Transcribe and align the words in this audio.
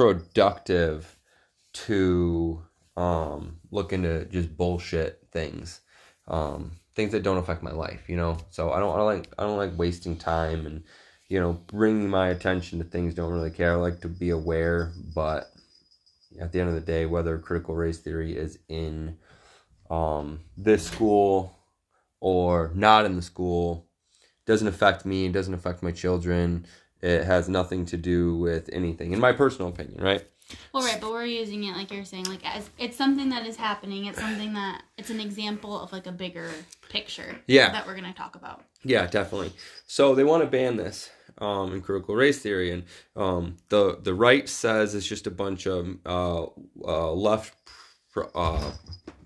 productive 0.00 1.18
to 1.74 2.62
um, 2.96 3.60
look 3.70 3.92
into 3.92 4.24
just 4.24 4.56
bullshit 4.56 5.20
things, 5.30 5.82
um, 6.26 6.72
things 6.94 7.12
that 7.12 7.22
don't 7.22 7.36
affect 7.36 7.62
my 7.62 7.70
life. 7.70 8.08
You 8.08 8.16
know, 8.16 8.38
so 8.48 8.72
I 8.72 8.80
don't, 8.80 8.94
I 8.94 8.96
don't 8.96 9.06
like 9.06 9.28
I 9.38 9.42
don't 9.42 9.58
like 9.58 9.78
wasting 9.78 10.16
time 10.16 10.64
and 10.64 10.84
you 11.28 11.38
know 11.38 11.52
bringing 11.66 12.08
my 12.08 12.28
attention 12.28 12.78
to 12.78 12.84
things 12.86 13.12
don't 13.12 13.30
really 13.30 13.50
care. 13.50 13.72
I 13.72 13.74
like 13.74 14.00
to 14.00 14.08
be 14.08 14.30
aware, 14.30 14.90
but 15.14 15.50
at 16.40 16.50
the 16.50 16.60
end 16.60 16.70
of 16.70 16.74
the 16.74 16.80
day, 16.80 17.04
whether 17.04 17.38
critical 17.38 17.74
race 17.74 17.98
theory 17.98 18.34
is 18.34 18.58
in 18.70 19.18
um, 19.90 20.40
this 20.56 20.86
school 20.86 21.54
or 22.20 22.70
not 22.74 23.04
in 23.04 23.16
the 23.16 23.22
school 23.22 23.86
doesn't 24.46 24.66
affect 24.66 25.04
me. 25.04 25.28
Doesn't 25.28 25.52
affect 25.52 25.82
my 25.82 25.92
children. 25.92 26.64
It 27.02 27.24
has 27.24 27.48
nothing 27.48 27.86
to 27.86 27.96
do 27.96 28.36
with 28.36 28.68
anything, 28.72 29.12
in 29.12 29.20
my 29.20 29.32
personal 29.32 29.68
opinion, 29.68 30.02
right? 30.02 30.24
Well, 30.72 30.82
right, 30.84 31.00
but 31.00 31.10
we're 31.10 31.24
using 31.24 31.64
it 31.64 31.76
like 31.76 31.92
you're 31.92 32.04
saying, 32.04 32.24
like 32.24 32.44
as 32.44 32.70
it's 32.78 32.96
something 32.96 33.28
that 33.30 33.46
is 33.46 33.56
happening. 33.56 34.06
It's 34.06 34.18
something 34.18 34.52
that 34.54 34.82
it's 34.98 35.10
an 35.10 35.20
example 35.20 35.78
of 35.78 35.92
like 35.92 36.06
a 36.06 36.12
bigger 36.12 36.50
picture. 36.88 37.40
Yeah. 37.46 37.70
That 37.70 37.86
we're 37.86 37.94
gonna 37.94 38.12
talk 38.12 38.34
about. 38.34 38.64
Yeah, 38.82 39.06
definitely. 39.06 39.52
So 39.86 40.14
they 40.14 40.24
want 40.24 40.42
to 40.42 40.48
ban 40.48 40.76
this 40.76 41.10
um, 41.38 41.72
in 41.72 41.80
critical 41.80 42.14
race 42.14 42.38
theory, 42.40 42.70
and 42.72 42.84
um, 43.16 43.56
the 43.68 43.98
the 44.02 44.14
right 44.14 44.48
says 44.48 44.94
it's 44.94 45.06
just 45.06 45.26
a 45.26 45.30
bunch 45.30 45.66
of 45.66 45.96
uh, 46.06 46.46
uh, 46.84 47.12
left 47.12 47.54
pro- 48.12 48.30
uh, 48.34 48.72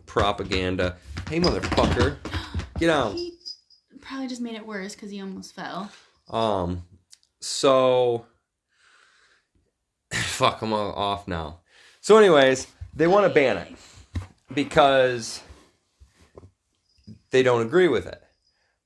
propaganda. 0.06 0.96
Hey, 1.28 1.40
motherfucker, 1.40 2.16
get 2.78 2.90
out. 2.90 3.14
He 3.14 3.34
probably 4.00 4.28
just 4.28 4.42
made 4.42 4.54
it 4.54 4.66
worse 4.66 4.94
because 4.94 5.10
he 5.10 5.20
almost 5.20 5.54
fell. 5.54 5.90
Um, 6.28 6.82
so 7.44 8.26
fuck, 10.12 10.62
I'm 10.62 10.72
all 10.72 10.92
off 10.92 11.28
now. 11.28 11.60
So, 12.00 12.16
anyways, 12.16 12.66
they 12.94 13.06
want 13.06 13.26
to 13.26 13.32
ban 13.32 13.56
it 13.56 13.72
because 14.52 15.42
they 17.30 17.42
don't 17.42 17.62
agree 17.66 17.88
with 17.88 18.06
it. 18.06 18.22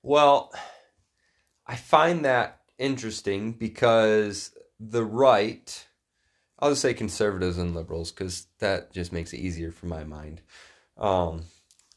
Well, 0.02 0.52
I 1.66 1.76
find 1.76 2.24
that 2.24 2.60
interesting 2.78 3.52
because 3.52 4.52
the 4.80 5.04
right, 5.04 5.86
I'll 6.58 6.70
just 6.70 6.82
say 6.82 6.94
conservatives 6.94 7.58
and 7.58 7.74
liberals 7.74 8.10
because 8.12 8.46
that 8.60 8.92
just 8.92 9.12
makes 9.12 9.32
it 9.32 9.38
easier 9.38 9.72
for 9.72 9.86
my 9.86 10.04
mind. 10.04 10.40
Um, 10.96 11.44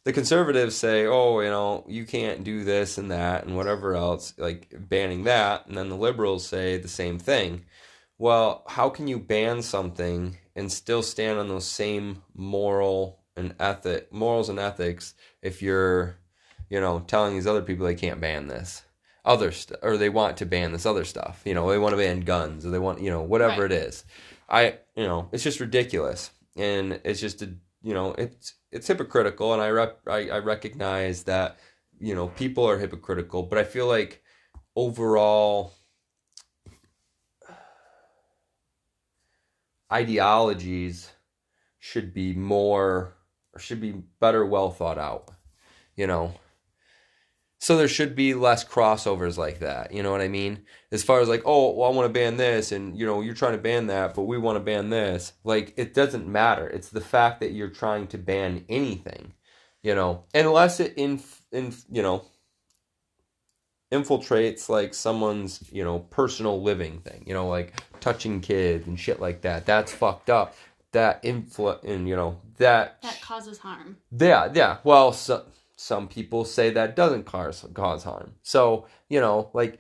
the 0.04 0.14
conservatives 0.14 0.76
say, 0.76 1.06
oh, 1.06 1.40
you 1.42 1.50
know, 1.50 1.86
you 1.88 2.06
can't 2.06 2.44
do 2.44 2.64
this 2.64 2.98
and 2.98 3.12
that 3.12 3.46
and 3.46 3.56
whatever 3.56 3.96
else, 3.96 4.34
like 4.38 4.74
banning 4.78 5.24
that. 5.26 5.68
And 5.68 5.78
then 5.78 5.90
the 5.90 5.96
liberals 5.96 6.48
say 6.48 6.78
the 6.78 6.88
same 6.88 7.20
thing. 7.20 7.66
Well, 8.18 8.64
how 8.68 8.90
can 8.90 9.08
you 9.08 9.20
ban 9.20 9.62
something 9.62 10.38
and 10.56 10.72
still 10.72 11.04
stand 11.04 11.40
on 11.40 11.48
those 11.48 11.68
same 11.68 12.24
moral 12.36 13.20
and 13.36 13.56
ethic 13.60 14.12
morals 14.12 14.50
and 14.50 14.60
ethics 14.60 15.14
if 15.42 15.62
you're, 15.62 16.18
you 16.70 16.80
know, 16.80 17.00
telling 17.00 17.34
these 17.34 17.48
other 17.48 17.62
people 17.62 17.86
they 17.86 17.96
can't 17.96 18.22
ban 18.22 18.48
this 18.48 18.84
other 19.24 19.52
stuff 19.52 19.80
or 19.84 19.98
they 19.98 20.10
want 20.10 20.38
to 20.38 20.46
ban 20.46 20.72
this 20.72 20.86
other 20.86 21.06
stuff. 21.06 21.42
You 21.46 21.54
know, 21.54 21.70
they 21.70 21.78
want 21.78 21.94
to 21.94 21.98
ban 21.98 22.22
guns 22.22 22.66
or 22.66 22.72
they 22.72 22.80
want, 22.80 23.02
you 23.02 23.10
know, 23.10 23.22
whatever 23.22 23.64
Right. 23.64 23.72
it 23.72 23.84
is. 23.86 24.04
I, 24.50 24.80
you 24.96 25.04
know, 25.04 25.30
it's 25.32 25.44
just 25.44 25.60
ridiculous. 25.60 26.32
And 26.56 27.00
it's 27.04 27.22
just 27.22 27.42
a, 27.42 27.54
you 27.84 27.94
know, 27.94 28.14
it's 28.14 28.54
it's 28.72 28.88
hypocritical 28.88 29.54
and 29.54 29.62
I 29.62 29.70
rep, 29.70 30.00
I, 30.08 30.30
I 30.30 30.40
recognize 30.40 31.24
that, 31.24 31.60
you 32.00 32.16
know, 32.16 32.28
people 32.30 32.68
are 32.68 32.78
hypocritical, 32.78 33.44
but 33.44 33.58
I 33.58 33.64
feel 33.64 33.88
like 33.88 34.24
overall 34.76 35.74
ideologies 39.92 41.12
should 41.80 42.14
be 42.14 42.34
more 42.34 43.16
or 43.54 43.60
should 43.60 43.82
be 43.82 43.92
better 44.20 44.46
well 44.46 44.70
thought 44.72 44.98
out 44.98 45.32
you 45.96 46.08
know 46.08 46.34
so 47.64 47.78
there 47.78 47.88
should 47.88 48.16
be 48.16 48.34
less 48.34 48.66
crossovers 48.66 49.38
like 49.38 49.60
that 49.60 49.94
you 49.94 50.02
know 50.04 50.12
what 50.12 50.22
i 50.22 50.28
mean? 50.28 50.64
As 50.92 51.04
far 51.04 51.22
as 51.22 51.30
like 51.30 51.44
oh 51.46 51.72
well 51.72 51.90
i 51.92 51.96
want 51.96 52.08
to 52.08 52.20
ban 52.20 52.36
this 52.38 52.72
and 52.72 52.98
you 52.98 53.06
know 53.06 53.22
you're 53.22 53.34
trying 53.36 53.54
to 53.54 53.58
ban 53.70 53.88
that 53.88 54.14
but 54.16 54.24
we 54.24 54.38
want 54.38 54.56
to 54.58 54.60
ban 54.72 54.90
this 54.90 55.34
like 55.44 55.74
it 55.78 55.94
doesn't 55.94 56.28
matter. 56.28 56.68
It's 56.68 56.90
the 56.90 57.00
fact 57.02 57.40
that 57.40 57.52
you're 57.54 57.70
trying 57.70 58.08
to 58.08 58.18
ban 58.18 58.66
anything 58.68 59.34
you 59.84 59.96
know? 59.96 60.26
Unless 60.36 60.80
it 60.80 60.94
in 60.98 61.22
in 61.52 61.74
you 61.92 62.02
know 62.02 62.26
infiltrates 63.92 64.70
like 64.70 64.94
someone's 64.94 65.64
you 65.72 65.84
know 65.84 66.00
personal 66.00 66.62
living 66.62 67.00
thing 67.02 67.24
you 67.28 67.34
know 67.34 67.48
like 67.48 67.82
touching 68.00 68.40
kids 68.40 68.88
and 68.88 69.00
shit 69.00 69.20
like 69.20 69.42
that. 69.42 69.66
That's 69.66 69.92
fucked 69.92 70.30
up. 70.30 70.56
That 70.94 71.24
influ 71.24 71.82
and 71.84 72.08
you 72.08 72.16
know 72.16 72.40
that 72.58 73.02
That 73.02 73.22
causes 73.22 73.58
harm. 73.60 73.98
yeah 74.18 74.50
yeah. 74.54 74.78
Well 74.84 75.14
so, 75.14 75.46
some 75.82 76.08
people 76.08 76.46
say 76.46 76.70
that 76.70 76.96
doesn't 76.96 77.26
cause 77.26 77.66
cause 77.74 78.04
harm 78.04 78.34
so 78.44 78.86
you 79.10 79.20
know 79.20 79.50
like 79.54 79.80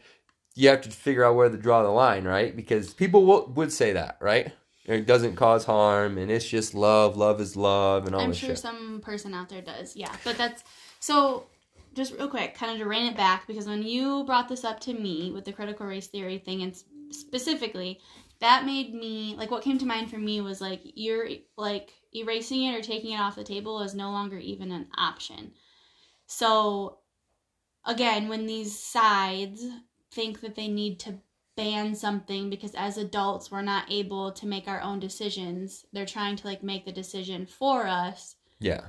you 0.55 0.67
have 0.67 0.81
to 0.81 0.89
figure 0.89 1.23
out 1.23 1.35
where 1.35 1.49
to 1.49 1.57
draw 1.57 1.83
the 1.83 1.89
line 1.89 2.23
right 2.23 2.55
because 2.55 2.93
people 2.93 3.47
would 3.53 3.71
say 3.71 3.93
that 3.93 4.17
right 4.19 4.51
it 4.85 5.05
doesn't 5.05 5.35
cause 5.35 5.65
harm 5.65 6.17
and 6.17 6.31
it's 6.31 6.47
just 6.47 6.73
love 6.73 7.15
love 7.15 7.39
is 7.39 7.55
love 7.55 8.07
and 8.07 8.15
all 8.15 8.21
I'm 8.21 8.33
sure 8.33 8.49
shit 8.49 8.59
some 8.59 8.99
person 9.01 9.33
out 9.33 9.49
there 9.49 9.61
does. 9.61 9.95
Yeah, 9.95 10.13
but 10.23 10.37
that's 10.37 10.63
so. 10.99 11.45
Just 11.93 12.13
real 12.13 12.29
quick, 12.29 12.55
kind 12.55 12.71
of 12.71 12.77
to 12.77 12.85
rein 12.85 13.07
it 13.07 13.17
back, 13.17 13.45
because 13.47 13.67
when 13.67 13.83
you 13.83 14.23
brought 14.23 14.47
this 14.47 14.63
up 14.63 14.79
to 14.81 14.93
me 14.93 15.29
with 15.33 15.43
the 15.43 15.51
critical 15.51 15.85
race 15.85 16.07
theory 16.07 16.37
thing, 16.37 16.61
and 16.61 16.73
specifically, 17.09 17.99
that 18.39 18.65
made 18.65 18.93
me 18.93 19.35
like 19.37 19.51
what 19.51 19.61
came 19.61 19.77
to 19.77 19.85
mind 19.85 20.09
for 20.09 20.17
me 20.17 20.39
was 20.39 20.61
like 20.61 20.79
you're 20.83 21.27
like 21.57 21.91
erasing 22.15 22.63
it 22.63 22.75
or 22.75 22.81
taking 22.81 23.11
it 23.11 23.19
off 23.19 23.35
the 23.35 23.43
table 23.43 23.81
is 23.81 23.93
no 23.93 24.09
longer 24.09 24.37
even 24.37 24.71
an 24.71 24.87
option. 24.97 25.51
So, 26.31 26.99
again, 27.85 28.29
when 28.29 28.45
these 28.45 28.79
sides 28.79 29.65
think 30.11 30.39
that 30.39 30.55
they 30.55 30.69
need 30.69 30.97
to 31.01 31.19
ban 31.57 31.93
something 31.93 32.49
because 32.49 32.73
as 32.73 32.97
adults 32.97 33.51
we're 33.51 33.61
not 33.61 33.91
able 33.91 34.31
to 34.31 34.47
make 34.47 34.65
our 34.67 34.79
own 34.81 34.99
decisions, 34.99 35.85
they're 35.91 36.05
trying 36.05 36.37
to 36.37 36.47
like 36.47 36.63
make 36.63 36.85
the 36.85 36.91
decision 36.91 37.45
for 37.45 37.85
us 37.85 38.35
yeah 38.59 38.87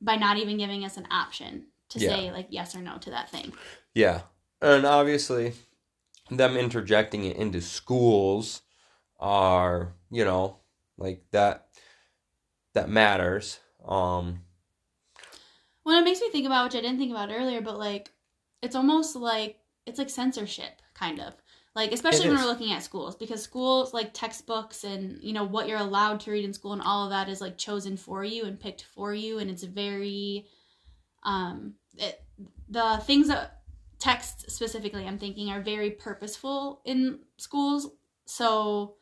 by 0.00 0.16
not 0.16 0.38
even 0.38 0.56
giving 0.56 0.84
us 0.84 0.96
an 0.96 1.06
option 1.10 1.66
to 1.90 1.98
Yeah. 1.98 2.16
say 2.16 2.32
like 2.32 2.46
yes 2.50 2.74
or 2.74 2.80
no 2.80 2.96
to 2.98 3.10
that 3.10 3.30
thing. 3.30 3.52
Yeah. 3.94 4.22
And 4.62 4.86
obviously, 4.86 5.52
them 6.30 6.56
interjecting 6.56 7.24
it 7.24 7.36
into 7.36 7.60
schools 7.60 8.62
are, 9.20 9.94
you 10.10 10.24
know, 10.24 10.60
like 10.96 11.24
that 11.32 11.68
that 12.72 12.88
matters. 12.88 13.60
Um 13.86 14.45
Well, 15.86 16.00
it 16.00 16.04
makes 16.04 16.20
me 16.20 16.30
think 16.30 16.46
about 16.46 16.66
which 16.66 16.74
I 16.74 16.82
didn't 16.82 16.98
think 16.98 17.12
about 17.12 17.30
earlier, 17.32 17.62
but 17.62 17.78
like 17.78 18.10
it's 18.60 18.76
almost 18.76 19.16
like 19.16 19.60
it's 19.86 19.98
like 20.00 20.10
censorship 20.10 20.82
kind 20.94 21.20
of. 21.20 21.34
Like 21.76 21.92
especially 21.92 22.26
It 22.26 22.30
when 22.30 22.38
is. 22.38 22.42
we're 22.42 22.50
looking 22.50 22.72
at 22.72 22.82
schools 22.82 23.16
because 23.16 23.42
schools 23.42 23.94
like 23.94 24.12
textbooks 24.12 24.84
and 24.84 25.22
you 25.22 25.32
know 25.32 25.44
what 25.44 25.68
you're 25.68 25.78
allowed 25.78 26.20
to 26.20 26.32
read 26.32 26.44
in 26.44 26.52
school 26.54 26.72
and 26.74 26.82
all 26.82 27.04
of 27.04 27.10
that 27.10 27.28
is 27.28 27.40
like 27.40 27.58
chosen 27.58 27.96
for 27.96 28.24
you 28.24 28.46
and 28.46 28.58
picked 28.58 28.82
for 28.82 29.14
you 29.14 29.38
and 29.38 29.50
it's 29.50 29.62
very 29.62 30.46
um 31.22 31.74
it, 31.98 32.22
the 32.68 33.00
things 33.04 33.28
that 33.28 33.62
texts 33.98 34.54
specifically 34.54 35.06
I'm 35.06 35.18
thinking 35.18 35.50
are 35.50 35.60
very 35.62 35.90
purposeful 35.90 36.82
in 36.84 37.20
schools. 37.36 37.90
So 38.26 38.96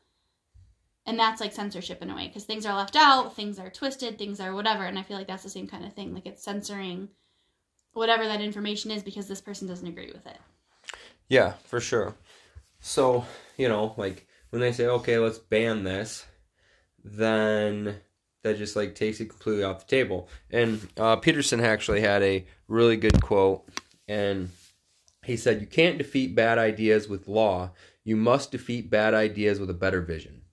and 1.07 1.19
that's 1.19 1.41
like 1.41 1.53
censorship 1.53 2.01
in 2.03 2.11
a 2.11 2.15
way 2.17 2.29
because 2.29 2.45
things 2.45 2.65
are 2.67 2.77
left 2.77 2.97
out, 2.97 3.37
things 3.37 3.59
are 3.59 3.71
twisted, 3.71 4.19
things 4.19 4.41
are 4.41 4.55
whatever, 4.55 4.85
and 4.85 4.99
I 4.99 5.03
feel 5.03 5.17
like 5.17 5.27
that's 5.27 5.43
the 5.43 5.51
same 5.51 5.67
kind 5.67 5.85
of 5.85 5.93
thing. 5.93 6.15
Like 6.15 6.27
it's 6.27 6.43
censoring 6.43 7.09
whatever 7.93 8.27
that 8.27 8.41
information 8.41 8.91
is 8.91 9.03
because 9.03 9.29
this 9.29 9.41
person 9.41 9.69
doesn't 9.69 9.87
agree 9.87 10.13
with 10.13 10.27
it. 10.27 10.39
yeah, 11.29 11.55
for 11.65 11.81
sure. 11.81 12.15
So, 12.81 13.25
you 13.57 13.69
know, 13.69 13.95
like 13.97 14.27
when 14.51 14.61
they 14.61 14.73
say, 14.73 14.87
"Okay, 14.87 15.19
let's 15.19 15.39
ban 15.39 15.85
this," 15.85 16.27
then 17.05 17.97
that 18.43 18.59
just 18.59 18.77
like 18.77 18.95
takes 18.95 19.21
it 19.21 19.31
completely 19.31 19.65
off 19.65 19.87
the 19.87 19.97
table. 19.97 20.29
And 20.51 20.87
uh, 20.97 21.17
Peterson 21.17 21.61
actually 21.61 22.01
had 22.03 22.23
a 22.23 22.47
really 22.69 22.97
good 22.97 23.23
quote, 23.23 23.69
and 24.09 24.51
he 25.25 25.37
said, 25.37 25.61
"You 25.61 25.67
can't 25.67 25.99
defeat 25.99 26.35
bad 26.35 26.59
ideas 26.59 27.09
with 27.09 27.29
law. 27.29 27.71
You 28.05 28.17
must 28.17 28.53
defeat 28.53 28.91
bad 28.91 29.15
ideas 29.15 29.61
with 29.61 29.71
a 29.71 29.75
better 29.75 30.01
vision." 30.01 30.44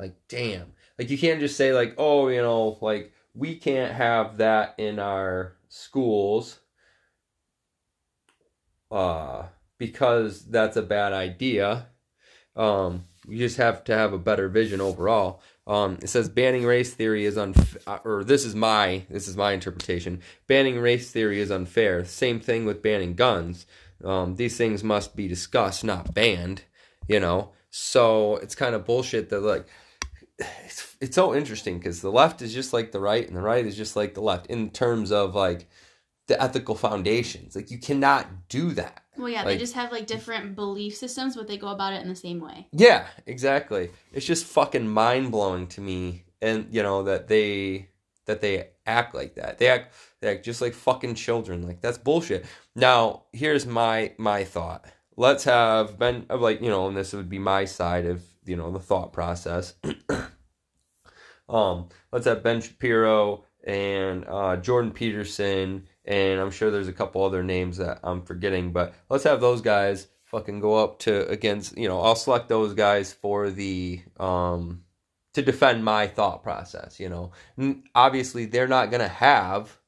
Like, 0.00 0.16
damn. 0.28 0.72
Like 0.98 1.10
you 1.10 1.18
can't 1.18 1.40
just 1.40 1.56
say 1.56 1.72
like, 1.72 1.94
"Oh, 1.98 2.28
you 2.28 2.42
know, 2.42 2.78
like 2.80 3.12
we 3.34 3.56
can't 3.56 3.92
have 3.92 4.38
that 4.38 4.74
in 4.78 4.98
our 4.98 5.56
schools." 5.68 6.58
Uh, 8.90 9.44
because 9.78 10.44
that's 10.46 10.76
a 10.76 10.82
bad 10.82 11.12
idea. 11.12 11.86
Um, 12.56 13.04
you 13.28 13.38
just 13.38 13.56
have 13.58 13.84
to 13.84 13.94
have 13.94 14.12
a 14.12 14.18
better 14.18 14.48
vision 14.48 14.80
overall. 14.80 15.40
Um, 15.66 15.98
it 16.02 16.08
says 16.08 16.28
banning 16.28 16.64
race 16.64 16.92
theory 16.92 17.24
is 17.24 17.38
unfair, 17.38 18.00
or 18.04 18.24
this 18.24 18.44
is 18.44 18.54
my 18.54 19.04
this 19.08 19.28
is 19.28 19.36
my 19.36 19.52
interpretation. 19.52 20.20
Banning 20.48 20.80
race 20.80 21.10
theory 21.10 21.40
is 21.40 21.50
unfair. 21.50 22.04
Same 22.04 22.40
thing 22.40 22.64
with 22.64 22.82
banning 22.82 23.14
guns. 23.14 23.66
Um, 24.04 24.36
these 24.36 24.56
things 24.56 24.82
must 24.82 25.14
be 25.14 25.28
discussed, 25.28 25.84
not 25.84 26.12
banned. 26.14 26.64
You 27.08 27.20
know, 27.20 27.52
So 27.70 28.36
it's 28.36 28.54
kind 28.54 28.74
of 28.74 28.84
bullshit 28.84 29.30
that 29.30 29.40
like 29.40 29.66
it's 30.64 30.96
it's 31.00 31.14
so 31.14 31.34
interesting 31.34 31.78
because 31.78 32.00
the 32.00 32.10
left 32.10 32.42
is 32.42 32.52
just 32.52 32.72
like 32.72 32.92
the 32.92 33.00
right 33.00 33.26
and 33.26 33.36
the 33.36 33.40
right 33.42 33.64
is 33.64 33.76
just 33.76 33.96
like 33.96 34.14
the 34.14 34.20
left 34.20 34.46
in 34.46 34.70
terms 34.70 35.12
of 35.12 35.34
like 35.34 35.68
the 36.28 36.40
ethical 36.40 36.74
foundations. 36.74 37.56
Like 37.56 37.70
you 37.70 37.78
cannot 37.78 38.48
do 38.48 38.72
that. 38.72 39.02
Well, 39.16 39.28
yeah, 39.28 39.38
Like- 39.42 39.46
they 39.54 39.58
just 39.58 39.74
have 39.74 39.90
like 39.92 40.06
different 40.06 40.54
belief 40.54 40.96
systems, 40.96 41.36
but 41.36 41.48
they 41.48 41.56
go 41.58 41.68
about 41.68 41.92
it 41.92 42.02
in 42.02 42.08
the 42.08 42.14
same 42.16 42.40
way. 42.40 42.68
Yeah, 42.72 43.06
exactly. 43.26 43.90
It's 44.12 44.26
just 44.26 44.46
fucking 44.46 44.88
mind 44.88 45.30
blowing 45.32 45.66
to 45.68 45.80
me, 45.80 46.24
and 46.40 46.68
you 46.70 46.82
know 46.82 47.02
that 47.04 47.28
they 47.28 47.88
that 48.26 48.40
they 48.40 48.68
act 48.86 49.14
like 49.14 49.34
that. 49.34 49.58
They 49.58 49.68
act 49.68 49.92
they 50.20 50.28
act 50.30 50.44
just 50.44 50.60
like 50.60 50.74
fucking 50.74 51.14
children. 51.16 51.66
Like 51.66 51.80
that's 51.80 51.98
bullshit. 51.98 52.46
Now 52.76 53.24
here's 53.32 53.66
my 53.66 54.12
my 54.18 54.44
thought. 54.44 54.84
Let's 55.16 55.44
have 55.44 55.98
Ben 55.98 56.26
of 56.30 56.40
like 56.40 56.62
you 56.62 56.68
know, 56.70 56.86
and 56.86 56.96
this 56.96 57.12
would 57.12 57.28
be 57.28 57.38
my 57.40 57.64
side 57.64 58.06
of 58.06 58.22
you 58.50 58.56
know 58.56 58.70
the 58.70 58.80
thought 58.80 59.12
process. 59.12 59.74
um, 61.48 61.88
let's 62.12 62.26
have 62.26 62.42
Ben 62.42 62.60
Shapiro 62.60 63.44
and 63.64 64.24
uh, 64.28 64.56
Jordan 64.56 64.90
Peterson, 64.90 65.86
and 66.04 66.40
I'm 66.40 66.50
sure 66.50 66.70
there's 66.70 66.88
a 66.88 66.92
couple 66.92 67.24
other 67.24 67.42
names 67.42 67.76
that 67.76 68.00
I'm 68.02 68.22
forgetting, 68.22 68.72
but 68.72 68.94
let's 69.08 69.24
have 69.24 69.40
those 69.40 69.60
guys 69.60 70.08
fucking 70.24 70.60
go 70.60 70.76
up 70.76 70.98
to 71.00 71.28
against 71.28 71.76
you 71.76 71.88
know 71.88 72.00
I'll 72.00 72.14
select 72.14 72.48
those 72.48 72.74
guys 72.74 73.12
for 73.12 73.50
the 73.50 74.00
um 74.18 74.84
to 75.34 75.42
defend 75.42 75.84
my 75.84 76.06
thought 76.06 76.42
process 76.42 77.00
you 77.00 77.08
know. 77.08 77.32
N- 77.58 77.84
obviously 77.94 78.46
they're 78.46 78.68
not 78.68 78.90
to 79.00 79.08
have 79.08 79.80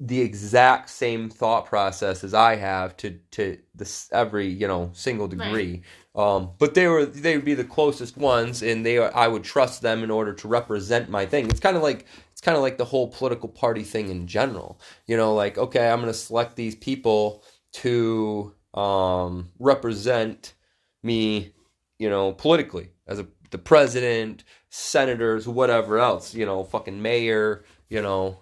the 0.00 0.20
exact 0.20 0.88
same 0.90 1.28
thought 1.28 1.66
process 1.66 2.24
as 2.24 2.34
I 2.34 2.56
have 2.56 2.96
to 2.98 3.18
to 3.32 3.58
this 3.74 4.08
every 4.12 4.48
you 4.48 4.66
know 4.66 4.90
single 4.94 5.28
degree 5.28 5.82
um 6.16 6.50
but 6.58 6.74
they 6.74 6.88
were 6.88 7.04
they 7.06 7.36
would 7.36 7.44
be 7.44 7.54
the 7.54 7.64
closest 7.64 8.16
ones 8.16 8.62
and 8.62 8.84
they 8.84 8.98
I 8.98 9.28
would 9.28 9.44
trust 9.44 9.82
them 9.82 10.02
in 10.02 10.10
order 10.10 10.32
to 10.32 10.48
represent 10.48 11.08
my 11.08 11.26
thing 11.26 11.48
it's 11.48 11.60
kind 11.60 11.76
of 11.76 11.82
like 11.82 12.06
it's 12.32 12.40
kind 12.40 12.56
of 12.56 12.62
like 12.62 12.78
the 12.78 12.84
whole 12.84 13.08
political 13.08 13.48
party 13.48 13.82
thing 13.82 14.08
in 14.08 14.26
general 14.26 14.80
you 15.06 15.16
know 15.16 15.34
like 15.34 15.58
okay 15.58 15.88
I'm 15.88 16.00
going 16.00 16.12
to 16.12 16.18
select 16.18 16.56
these 16.56 16.74
people 16.74 17.44
to 17.74 18.54
um, 18.76 19.50
represent 19.58 20.54
me, 21.02 21.52
you 21.98 22.08
know, 22.08 22.32
politically 22.32 22.90
as 23.06 23.18
a 23.18 23.26
the 23.50 23.58
president, 23.58 24.42
senators, 24.70 25.46
whatever 25.46 25.98
else, 25.98 26.34
you 26.34 26.44
know, 26.44 26.64
fucking 26.64 27.00
mayor, 27.00 27.64
you 27.88 28.02
know, 28.02 28.40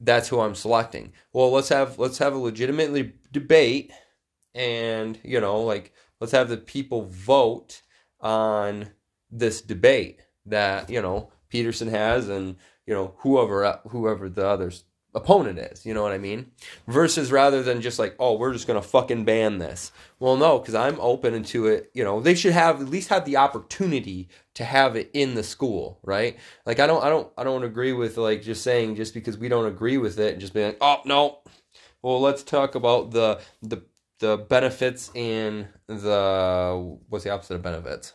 that's 0.00 0.28
who 0.28 0.40
I'm 0.40 0.56
selecting. 0.56 1.12
Well, 1.32 1.52
let's 1.52 1.68
have 1.68 1.98
let's 1.98 2.18
have 2.18 2.34
a 2.34 2.38
legitimately 2.38 3.14
debate, 3.32 3.92
and 4.54 5.18
you 5.22 5.40
know, 5.40 5.60
like 5.60 5.92
let's 6.24 6.32
have 6.32 6.48
the 6.48 6.56
people 6.56 7.04
vote 7.10 7.82
on 8.18 8.88
this 9.30 9.60
debate 9.60 10.20
that 10.46 10.88
you 10.88 11.02
know 11.02 11.30
Peterson 11.50 11.88
has, 11.88 12.30
and 12.30 12.56
you 12.86 12.94
know 12.94 13.14
whoever 13.18 13.78
whoever 13.88 14.30
the 14.30 14.46
others 14.46 14.84
opponent 15.14 15.58
is. 15.58 15.84
You 15.84 15.92
know 15.92 16.02
what 16.02 16.12
I 16.12 16.18
mean? 16.18 16.50
Versus 16.88 17.30
rather 17.30 17.62
than 17.62 17.82
just 17.82 17.98
like, 17.98 18.16
oh, 18.18 18.38
we're 18.38 18.54
just 18.54 18.66
gonna 18.66 18.80
fucking 18.80 19.26
ban 19.26 19.58
this. 19.58 19.92
Well, 20.18 20.38
no, 20.38 20.58
because 20.58 20.74
I'm 20.74 20.98
open 20.98 21.42
to 21.44 21.66
it. 21.66 21.90
You 21.92 22.04
know, 22.04 22.20
they 22.20 22.34
should 22.34 22.54
have 22.54 22.80
at 22.80 22.88
least 22.88 23.10
have 23.10 23.26
the 23.26 23.36
opportunity 23.36 24.30
to 24.54 24.64
have 24.64 24.96
it 24.96 25.10
in 25.12 25.34
the 25.34 25.42
school, 25.42 25.98
right? 26.02 26.38
Like, 26.64 26.80
I 26.80 26.86
don't, 26.86 27.04
I 27.04 27.10
don't, 27.10 27.30
I 27.36 27.44
don't 27.44 27.64
agree 27.64 27.92
with 27.92 28.16
like 28.16 28.40
just 28.40 28.62
saying 28.62 28.96
just 28.96 29.12
because 29.12 29.36
we 29.36 29.50
don't 29.50 29.66
agree 29.66 29.98
with 29.98 30.18
it 30.18 30.32
and 30.32 30.40
just 30.40 30.54
being 30.54 30.68
like, 30.68 30.78
oh 30.80 31.00
no. 31.04 31.40
Well, 32.00 32.20
let's 32.22 32.42
talk 32.42 32.74
about 32.76 33.10
the 33.10 33.42
the 33.60 33.82
the 34.24 34.38
benefits 34.38 35.10
and 35.14 35.68
the 35.86 36.96
what's 37.10 37.24
the 37.24 37.30
opposite 37.30 37.56
of 37.56 37.62
benefits? 37.62 38.14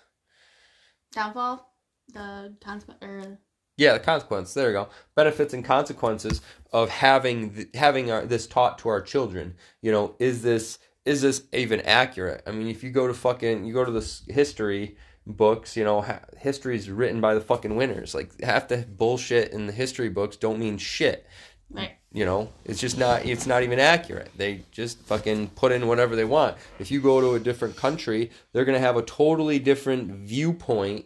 Downfall, 1.12 1.72
the 2.12 2.56
consequence, 2.64 3.00
or 3.04 3.38
Yeah, 3.78 3.94
the 3.94 4.00
consequence. 4.00 4.54
There 4.56 4.68
you 4.68 4.74
go. 4.74 4.90
Benefits 5.16 5.54
and 5.54 5.64
consequences 5.64 6.42
of 6.74 6.90
having 6.90 7.54
th- 7.54 7.68
having 7.76 8.10
our, 8.12 8.26
this 8.26 8.48
taught 8.48 8.80
to 8.80 8.90
our 8.90 9.02
children. 9.02 9.54
You 9.84 9.92
know, 9.92 10.16
is 10.20 10.42
this 10.42 10.80
is 11.06 11.22
this 11.22 11.44
even 11.54 11.82
accurate? 11.82 12.42
I 12.48 12.52
mean, 12.52 12.68
if 12.68 12.84
you 12.84 12.90
go 12.90 13.06
to 13.08 13.14
fucking 13.14 13.66
you 13.66 13.74
go 13.74 13.86
to 13.86 13.92
the 13.92 14.34
history 14.34 14.98
books, 15.28 15.78
you 15.78 15.84
know, 15.84 16.02
ha- 16.02 16.22
history 16.40 16.76
is 16.76 16.90
written 16.90 17.22
by 17.22 17.36
the 17.36 17.42
fucking 17.42 17.76
winners. 17.76 18.16
Like 18.16 18.42
half 18.42 18.68
the 18.68 18.78
bullshit 18.78 19.52
in 19.52 19.68
the 19.68 19.74
history 19.74 20.10
books 20.10 20.38
don't 20.38 20.58
mean 20.58 20.80
shit. 20.80 21.28
right. 21.70 21.99
You 22.12 22.26
know, 22.26 22.50
it's 22.66 22.80
just 22.80 22.98
not 22.98 23.26
it's 23.26 23.46
not 23.46 23.62
even 23.62 23.80
accurate. 23.80 24.32
They 24.36 24.64
just 24.72 25.00
fucking 25.02 25.50
put 25.50 25.72
in 25.72 25.88
whatever 25.88 26.16
they 26.16 26.26
want. 26.26 26.58
If 26.80 26.90
you 26.90 27.02
go 27.02 27.22
to 27.22 27.36
a 27.36 27.40
different 27.40 27.76
country, 27.76 28.32
they're 28.52 28.66
going 28.66 28.80
to 28.80 28.86
have 28.86 28.98
a 28.98 29.04
totally 29.04 29.60
different 29.60 30.12
viewpoint 30.12 31.06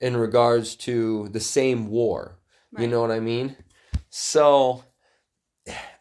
in 0.00 0.16
regards 0.16 0.74
to 0.76 1.28
the 1.28 1.40
same 1.40 1.88
war. 1.88 2.38
You 2.76 2.88
know 2.88 3.00
what 3.00 3.12
I 3.12 3.20
mean? 3.20 3.56
So 4.10 4.82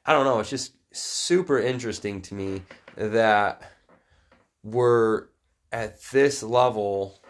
I 0.06 0.13
don't 0.13 0.25
know, 0.25 0.39
it's 0.39 0.50
just 0.50 0.74
super 0.91 1.59
interesting 1.59 2.21
to 2.24 2.36
me 2.36 2.63
that 2.95 3.62
we're 4.63 5.27
at 5.71 6.01
this 6.12 6.44
level 6.44 7.21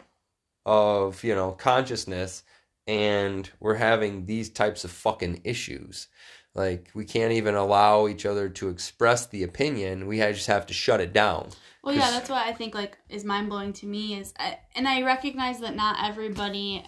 of, 0.66 1.24
you 1.24 1.36
know, 1.36 1.52
consciousness 1.52 2.44
and 2.88 3.50
we're 3.60 3.76
having 3.76 4.26
these 4.26 4.50
types 4.50 4.84
of 4.84 4.92
fucking 4.92 5.42
issues. 5.44 6.08
Like 6.56 6.90
we 6.94 7.06
can't 7.06 7.34
even 7.34 7.56
allow 7.56 8.08
each 8.08 8.26
other 8.26 8.48
to 8.50 8.70
express 8.70 9.26
the 9.26 9.44
opinion. 9.44 10.08
We 10.08 10.18
just 10.18 10.48
have 10.48 10.66
to 10.68 10.74
shut 10.74 11.02
it 11.02 11.14
down. 11.14 11.50
Well, 11.84 11.96
yeah, 11.96 12.12
that's 12.12 12.30
what 12.30 12.46
I 12.46 12.54
think 12.54 12.76
like 12.76 12.98
is 13.10 13.26
mind 13.26 13.50
blowing 13.50 13.74
to 13.74 13.86
me 13.86 14.20
is, 14.20 14.34
I, 14.38 14.60
and 14.76 14.88
I 14.88 15.02
recognize 15.02 15.60
that 15.60 15.76
not 15.76 15.98
everybody 16.08 16.86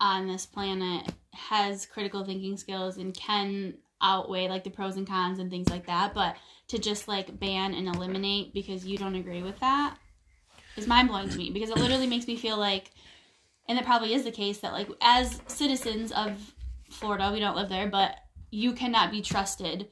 on 0.00 0.28
this 0.28 0.46
planet 0.46 1.10
has 1.32 1.86
critical 1.86 2.24
thinking 2.24 2.56
skills 2.56 2.96
and 2.98 3.14
can 3.14 3.74
outweigh 4.02 4.48
like 4.48 4.64
the 4.64 4.70
pros 4.70 4.96
and 4.96 5.06
cons 5.06 5.38
and 5.38 5.50
things 5.50 5.68
like 5.68 5.86
that. 5.86 6.14
But 6.14 6.36
to 6.68 6.78
just 6.78 7.08
like 7.08 7.40
ban 7.40 7.74
and 7.74 7.88
eliminate 7.88 8.54
because 8.54 8.86
you 8.86 8.98
don't 8.98 9.16
agree 9.16 9.42
with 9.42 9.58
that 9.60 9.96
is 10.76 10.86
mind 10.86 11.08
blowing 11.08 11.28
to 11.28 11.36
me 11.36 11.50
because 11.50 11.70
it 11.70 11.78
literally 11.78 12.06
makes 12.06 12.26
me 12.26 12.36
feel 12.36 12.56
like, 12.56 12.92
and 13.68 13.78
it 13.78 13.84
probably 13.84 14.14
is 14.14 14.24
the 14.24 14.30
case 14.30 14.58
that 14.58 14.72
like 14.72 14.88
as 15.00 15.40
citizens 15.48 16.12
of 16.12 16.54
Florida, 16.90 17.30
we 17.32 17.40
don't 17.40 17.56
live 17.56 17.68
there, 17.68 17.88
but 17.88 18.16
you 18.50 18.72
cannot 18.72 19.10
be 19.10 19.22
trusted 19.22 19.88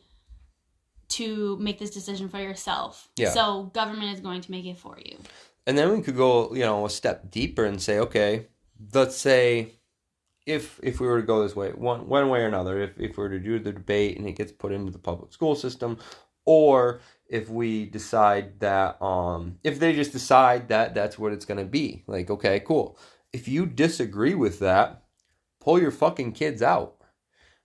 to 1.08 1.56
make 1.58 1.78
this 1.78 1.90
decision 1.90 2.28
for 2.28 2.38
yourself. 2.38 3.08
Yeah. 3.16 3.30
So 3.30 3.70
government 3.74 4.14
is 4.14 4.20
going 4.20 4.40
to 4.42 4.50
make 4.50 4.66
it 4.66 4.76
for 4.76 4.98
you. 5.02 5.16
And 5.66 5.76
then 5.76 5.90
we 5.92 6.02
could 6.02 6.16
go, 6.16 6.54
you 6.54 6.62
know, 6.62 6.86
a 6.86 6.90
step 6.90 7.30
deeper 7.30 7.64
and 7.64 7.80
say, 7.80 7.98
okay, 7.98 8.46
let's 8.94 9.16
say 9.16 9.72
if 10.46 10.80
if 10.82 11.00
we 11.00 11.06
were 11.06 11.20
to 11.20 11.26
go 11.26 11.42
this 11.42 11.54
way, 11.54 11.70
one 11.70 12.08
one 12.08 12.28
way 12.30 12.40
or 12.40 12.46
another, 12.46 12.80
if 12.80 12.98
if 12.98 13.16
we 13.16 13.22
were 13.22 13.30
to 13.30 13.38
do 13.38 13.58
the 13.58 13.72
debate 13.72 14.16
and 14.16 14.26
it 14.26 14.32
gets 14.32 14.52
put 14.52 14.72
into 14.72 14.90
the 14.90 14.98
public 14.98 15.32
school 15.32 15.54
system, 15.54 15.98
or 16.44 17.00
if 17.26 17.50
we 17.50 17.84
decide 17.84 18.58
that 18.60 19.00
um 19.02 19.58
if 19.62 19.78
they 19.78 19.92
just 19.92 20.12
decide 20.12 20.68
that 20.68 20.94
that's 20.94 21.18
what 21.18 21.32
it's 21.32 21.44
gonna 21.44 21.64
be, 21.64 22.02
like, 22.06 22.30
okay, 22.30 22.60
cool. 22.60 22.98
If 23.32 23.46
you 23.46 23.66
disagree 23.66 24.34
with 24.34 24.58
that, 24.60 25.02
pull 25.60 25.78
your 25.78 25.90
fucking 25.90 26.32
kids 26.32 26.62
out. 26.62 26.97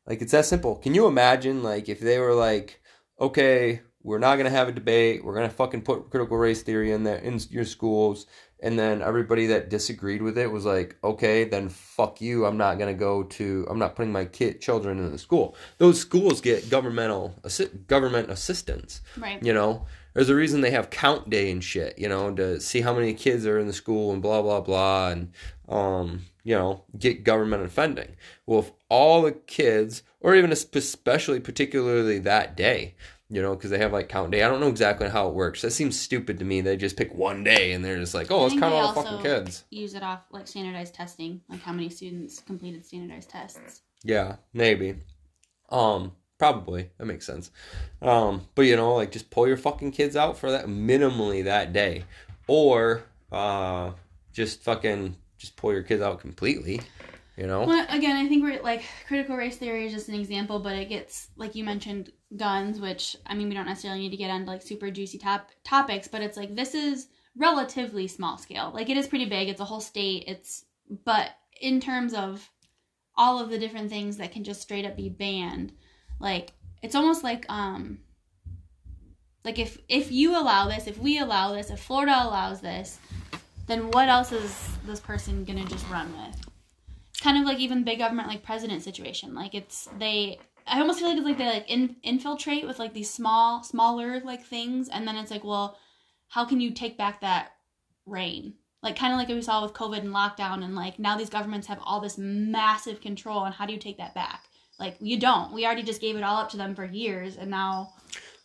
Like 0.07 0.21
it's 0.21 0.31
that 0.31 0.45
simple. 0.45 0.75
Can 0.75 0.93
you 0.93 1.07
imagine 1.07 1.63
like 1.63 1.89
if 1.89 1.99
they 1.99 2.19
were 2.19 2.33
like, 2.33 2.81
okay, 3.19 3.81
we're 4.03 4.19
not 4.19 4.35
gonna 4.35 4.49
have 4.49 4.67
a 4.67 4.73
debate. 4.73 5.23
We're 5.23 5.33
gonna 5.33 5.49
fucking 5.49 5.81
put 5.83 6.09
critical 6.09 6.37
race 6.37 6.61
theory 6.61 6.91
in 6.91 7.03
there 7.03 7.17
in 7.17 7.39
your 7.49 7.63
schools, 7.63 8.25
and 8.61 8.77
then 8.77 9.01
everybody 9.01 9.47
that 9.47 9.69
disagreed 9.69 10.21
with 10.21 10.37
it 10.37 10.51
was 10.51 10.65
like, 10.65 10.97
okay, 11.03 11.45
then 11.45 11.69
fuck 11.69 12.19
you. 12.19 12.45
I'm 12.45 12.57
not 12.57 12.77
gonna 12.77 12.93
go 12.93 13.23
to. 13.23 13.65
I'm 13.69 13.79
not 13.79 13.95
putting 13.95 14.11
my 14.11 14.25
kid 14.25 14.59
children 14.59 14.99
in 14.99 15.11
the 15.11 15.17
school. 15.17 15.55
Those 15.77 15.99
schools 16.01 16.41
get 16.41 16.69
governmental 16.69 17.39
assi- 17.43 17.87
government 17.87 18.29
assistance. 18.29 19.01
Right. 19.17 19.41
You 19.41 19.53
know, 19.53 19.85
there's 20.13 20.29
a 20.29 20.35
reason 20.35 20.61
they 20.61 20.71
have 20.71 20.89
count 20.89 21.29
day 21.29 21.51
and 21.51 21.63
shit. 21.63 21.97
You 21.97 22.09
know, 22.09 22.33
to 22.35 22.59
see 22.59 22.81
how 22.81 22.93
many 22.93 23.13
kids 23.13 23.45
are 23.45 23.59
in 23.59 23.67
the 23.67 23.73
school 23.73 24.11
and 24.11 24.21
blah 24.21 24.41
blah 24.41 24.61
blah, 24.61 25.09
and 25.09 25.31
um, 25.67 26.25
you 26.43 26.55
know, 26.55 26.83
get 26.97 27.23
government 27.23 27.71
funding. 27.71 28.15
Well, 28.45 28.59
if 28.59 28.71
all 28.89 29.21
the 29.21 29.31
kids, 29.31 30.03
or 30.19 30.35
even 30.35 30.51
especially 30.51 31.39
particularly 31.39 32.19
that 32.19 32.55
day, 32.57 32.95
you 33.29 33.41
know, 33.41 33.55
because 33.55 33.71
they 33.71 33.79
have 33.79 33.93
like 33.93 34.09
count 34.09 34.31
day. 34.31 34.43
I 34.43 34.47
don't 34.47 34.59
know 34.59 34.67
exactly 34.67 35.09
how 35.09 35.27
it 35.27 35.33
works. 35.33 35.61
That 35.63 35.71
seems 35.71 35.99
stupid 35.99 36.37
to 36.39 36.45
me. 36.45 36.61
They 36.61 36.77
just 36.77 36.97
pick 36.97 37.13
one 37.15 37.43
day 37.43 37.71
and 37.71 37.83
they're 37.83 37.97
just 37.97 38.13
like, 38.13 38.29
oh, 38.29 38.43
let's 38.43 38.53
count 38.53 38.73
all 38.73 38.93
the 38.93 39.01
fucking 39.01 39.23
kids. 39.23 39.63
Use 39.71 39.95
it 39.95 40.03
off 40.03 40.21
like 40.29 40.47
standardized 40.47 40.93
testing, 40.93 41.41
like 41.49 41.61
how 41.61 41.71
many 41.71 41.89
students 41.89 42.39
completed 42.39 42.85
standardized 42.85 43.29
tests. 43.29 43.81
Yeah, 44.03 44.35
maybe. 44.53 44.97
Um, 45.69 46.11
probably 46.43 46.89
that 46.97 47.05
makes 47.05 47.25
sense. 47.25 47.51
Um, 48.01 48.45
but 48.53 48.63
you 48.63 48.75
know, 48.75 48.95
like 48.95 49.11
just 49.11 49.29
pull 49.29 49.47
your 49.47 49.55
fucking 49.55 49.91
kids 49.91 50.17
out 50.17 50.37
for 50.37 50.51
that 50.51 50.65
minimally 50.65 51.45
that 51.45 51.71
day, 51.71 52.03
or 52.47 53.03
uh, 53.31 53.91
just 54.33 54.61
fucking 54.61 55.15
just 55.37 55.55
pull 55.55 55.71
your 55.71 55.83
kids 55.83 56.01
out 56.01 56.19
completely. 56.19 56.81
You 57.37 57.47
know. 57.47 57.63
Well, 57.63 57.85
again, 57.89 58.17
I 58.17 58.27
think 58.27 58.43
we're 58.43 58.61
like 58.61 58.83
critical 59.07 59.37
race 59.37 59.55
theory 59.55 59.85
is 59.85 59.93
just 59.93 60.09
an 60.09 60.15
example, 60.15 60.59
but 60.59 60.75
it 60.75 60.89
gets 60.89 61.29
like 61.37 61.55
you 61.55 61.63
mentioned 61.63 62.11
guns, 62.35 62.81
which 62.81 63.15
I 63.25 63.35
mean 63.35 63.47
we 63.47 63.55
don't 63.55 63.65
necessarily 63.65 64.01
need 64.01 64.11
to 64.11 64.17
get 64.17 64.29
on 64.29 64.45
like 64.45 64.61
super 64.61 64.91
juicy 64.91 65.19
top 65.19 65.49
topics, 65.63 66.09
but 66.09 66.21
it's 66.21 66.35
like 66.35 66.55
this 66.55 66.75
is 66.75 67.07
relatively 67.37 68.09
small 68.09 68.37
scale. 68.37 68.69
Like 68.73 68.89
it 68.89 68.97
is 68.97 69.07
pretty 69.07 69.29
big. 69.29 69.47
It's 69.47 69.61
a 69.61 69.65
whole 69.65 69.79
state. 69.79 70.25
It's 70.27 70.65
but 71.05 71.29
in 71.61 71.79
terms 71.79 72.13
of 72.13 72.51
all 73.15 73.39
of 73.39 73.49
the 73.49 73.59
different 73.59 73.89
things 73.89 74.17
that 74.17 74.33
can 74.33 74.43
just 74.43 74.61
straight 74.61 74.85
up 74.85 74.97
be 74.97 75.07
banned, 75.07 75.71
like 76.23 76.53
it's 76.81 76.95
almost 76.95 77.23
like 77.23 77.45
um 77.49 77.99
like 79.43 79.59
if 79.59 79.77
if 79.89 80.11
you 80.11 80.39
allow 80.39 80.69
this, 80.69 80.87
if 80.87 80.97
we 80.97 81.19
allow 81.19 81.53
this, 81.53 81.69
if 81.69 81.79
Florida 81.79 82.13
allows 82.15 82.61
this, 82.61 82.97
then 83.67 83.91
what 83.91 84.07
else 84.07 84.31
is 84.31 84.69
this 84.85 85.01
person 85.01 85.43
gonna 85.43 85.65
just 85.65 85.87
run 85.89 86.11
with? 86.13 86.47
It's 87.09 87.19
kind 87.19 87.37
of 87.37 87.43
like 87.43 87.59
even 87.59 87.83
big 87.83 87.99
government 87.99 88.29
like 88.29 88.41
president 88.41 88.81
situation. 88.83 89.35
Like 89.35 89.53
it's 89.53 89.89
they 89.99 90.39
I 90.65 90.79
almost 90.79 90.99
feel 90.99 91.09
like 91.09 91.17
it's 91.17 91.25
like 91.25 91.37
they 91.37 91.45
like 91.45 91.69
in, 91.69 91.97
infiltrate 92.03 92.65
with 92.65 92.79
like 92.79 92.93
these 92.93 93.09
small 93.09 93.61
smaller 93.61 94.21
like 94.21 94.45
things 94.45 94.87
and 94.87 95.05
then 95.05 95.17
it's 95.17 95.29
like, 95.29 95.43
well, 95.43 95.77
how 96.29 96.45
can 96.45 96.61
you 96.61 96.71
take 96.71 96.97
back 96.97 97.19
that 97.19 97.51
reign? 98.05 98.53
Like 98.81 98.95
kind 98.95 99.11
of 99.11 99.19
like 99.19 99.27
we 99.27 99.41
saw 99.41 99.61
with 99.61 99.73
COVID 99.73 99.99
and 99.99 100.15
lockdown 100.15 100.63
and 100.63 100.73
like 100.73 100.99
now 100.99 101.17
these 101.17 101.29
governments 101.29 101.67
have 101.67 101.79
all 101.83 101.99
this 101.99 102.17
massive 102.17 103.01
control 103.01 103.43
and 103.43 103.53
how 103.53 103.65
do 103.65 103.73
you 103.73 103.79
take 103.79 103.97
that 103.97 104.15
back? 104.15 104.45
Like 104.79 104.97
you 104.99 105.19
don't. 105.19 105.53
We 105.53 105.65
already 105.65 105.83
just 105.83 106.01
gave 106.01 106.15
it 106.15 106.23
all 106.23 106.37
up 106.37 106.49
to 106.49 106.57
them 106.57 106.75
for 106.75 106.85
years 106.85 107.37
and 107.37 107.49
now 107.49 107.93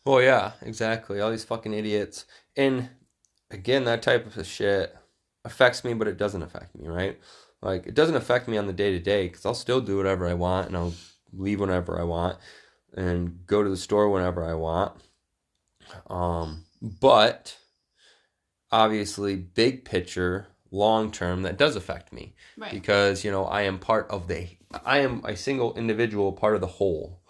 Well, 0.05 0.23
yeah, 0.23 0.53
exactly. 0.63 1.21
All 1.21 1.31
these 1.31 1.45
fucking 1.45 1.73
idiots. 1.73 2.27
And 2.57 2.91
again, 3.51 3.85
that 3.85 4.03
type 4.03 4.37
of 4.37 4.47
shit 4.47 4.97
affects 5.45 5.85
me, 5.85 5.95
but 5.95 6.09
it 6.09 6.19
doesn't 6.19 6.43
affect 6.43 6.77
me, 6.77 6.89
right? 6.89 7.19
Like, 7.61 7.87
it 7.87 7.95
doesn't 7.95 8.17
affect 8.17 8.47
me 8.47 8.57
on 8.57 8.67
the 8.67 8.73
day 8.73 8.93
to 8.93 9.01
day 9.01 9.27
because 9.29 9.45
I'll 9.45 9.55
still 9.55 9.81
do 9.81 9.97
whatever 9.97 10.29
I 10.29 10.35
want 10.35 10.69
and 10.69 10.77
I'll 10.77 10.95
leave 11.33 11.61
whenever 11.61 12.01
I 12.01 12.05
want 12.05 12.39
and 12.95 13.47
go 13.47 13.63
to 13.63 13.69
the 13.69 13.77
store 13.77 14.09
whenever 14.09 14.45
I 14.45 14.55
want. 14.55 14.93
Um, 16.09 16.65
but 16.83 17.57
obviously, 18.71 19.37
big 19.37 19.85
picture, 19.85 20.49
long 20.71 21.11
term, 21.11 21.43
that 21.43 21.59
does 21.59 21.77
affect 21.77 22.13
me 22.13 22.35
right. 22.57 22.73
because 22.73 23.25
you 23.25 23.31
know 23.31 23.45
I 23.45 23.63
am 23.63 23.79
part 23.79 24.11
of 24.11 24.29
the 24.29 24.49
I 24.85 24.99
am 24.99 25.23
a 25.25 25.37
single 25.37 25.75
individual 25.75 26.33
part 26.33 26.55
of 26.55 26.61
the 26.61 26.67
whole 26.67 27.23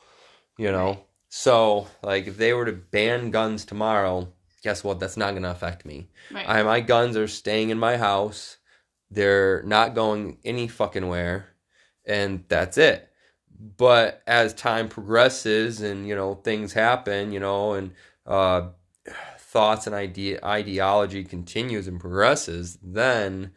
you 0.57 0.73
know? 0.73 0.89
Right. 0.89 1.05
so 1.29 1.87
like 2.03 2.27
if 2.27 2.37
they 2.37 2.53
were 2.53 2.65
to 2.65 2.73
ban 2.73 3.31
guns 3.31 3.65
tomorrow 3.65 4.33
guess 4.63 4.85
what? 4.85 5.01
That's 5.01 5.17
not 5.17 5.31
going 5.31 5.43
to 5.45 5.51
affect 5.51 5.85
me. 5.85 6.09
Right. 6.31 6.49
I, 6.49 6.63
my 6.63 6.81
guns 6.81 7.17
are 7.17 7.29
staying 7.29 7.71
in 7.71 7.79
my 7.79 7.97
house. 7.97 8.59
They're 9.11 9.63
not 9.63 9.95
going 9.95 10.39
any 10.45 10.69
fucking 10.69 11.09
where 11.09 11.49
and 12.05 12.45
that's 12.49 12.79
it. 12.79 13.09
But 13.77 14.23
as 14.27 14.55
time 14.55 14.89
progresses 14.89 15.81
and 15.81 16.07
you 16.07 16.15
know 16.15 16.35
things 16.35 16.73
happen 16.73 17.33
you 17.33 17.41
know 17.41 17.73
and 17.73 17.93
uh 18.27 18.69
thoughts 19.39 19.87
and 19.87 19.97
idea 19.97 20.39
ideology 20.45 21.25
continues 21.25 21.89
and 21.89 21.99
progresses 21.99 22.79
then 22.83 23.53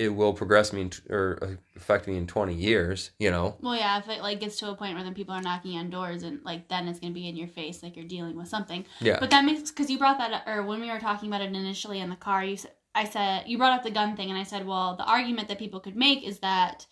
it 0.00 0.08
will 0.08 0.32
progress 0.32 0.72
me 0.72 0.80
in, 0.80 0.90
t- 0.90 1.02
or 1.10 1.58
affect 1.76 2.06
me 2.08 2.16
in 2.16 2.26
20 2.26 2.54
years 2.54 3.10
you 3.18 3.30
know 3.30 3.56
Well, 3.60 3.76
yeah, 3.76 3.98
if 3.98 4.08
it 4.08 4.22
like 4.22 4.40
gets 4.40 4.58
to 4.60 4.70
a 4.70 4.74
point 4.74 4.94
where 4.94 5.04
then 5.04 5.14
people 5.14 5.34
are 5.34 5.42
knocking 5.42 5.76
on 5.78 5.90
doors 5.90 6.22
and 6.22 6.40
like 6.44 6.68
then 6.68 6.88
it's 6.88 6.98
gonna 7.00 7.12
be 7.12 7.28
in 7.28 7.36
your 7.36 7.48
face, 7.48 7.82
like 7.82 7.96
you're 7.96 8.06
dealing 8.16 8.36
with 8.36 8.48
something. 8.48 8.84
yeah 9.00 9.18
But 9.20 9.30
that 9.30 9.44
makes 9.44 9.70
because 9.70 9.90
you 9.90 9.98
brought 9.98 10.18
that 10.18 10.32
up, 10.32 10.48
or 10.48 10.62
when 10.62 10.80
we 10.80 10.90
were 10.90 10.98
talking 11.08 11.28
about 11.28 11.42
it 11.42 11.54
initially 11.54 12.00
in 12.00 12.10
the 12.10 12.16
car, 12.16 12.42
you 12.44 12.56
said 12.56 12.72
I 12.94 13.04
said 13.04 13.44
you 13.46 13.56
brought 13.58 13.76
up 13.78 13.84
the 13.84 13.90
gun 14.00 14.16
thing, 14.16 14.30
and 14.30 14.38
I 14.38 14.42
said, 14.42 14.66
well, 14.66 14.96
the 14.96 15.04
argument 15.04 15.46
that 15.48 15.58
people 15.60 15.78
could 15.80 15.96
make 15.96 16.24
is 16.26 16.40
that 16.40 16.86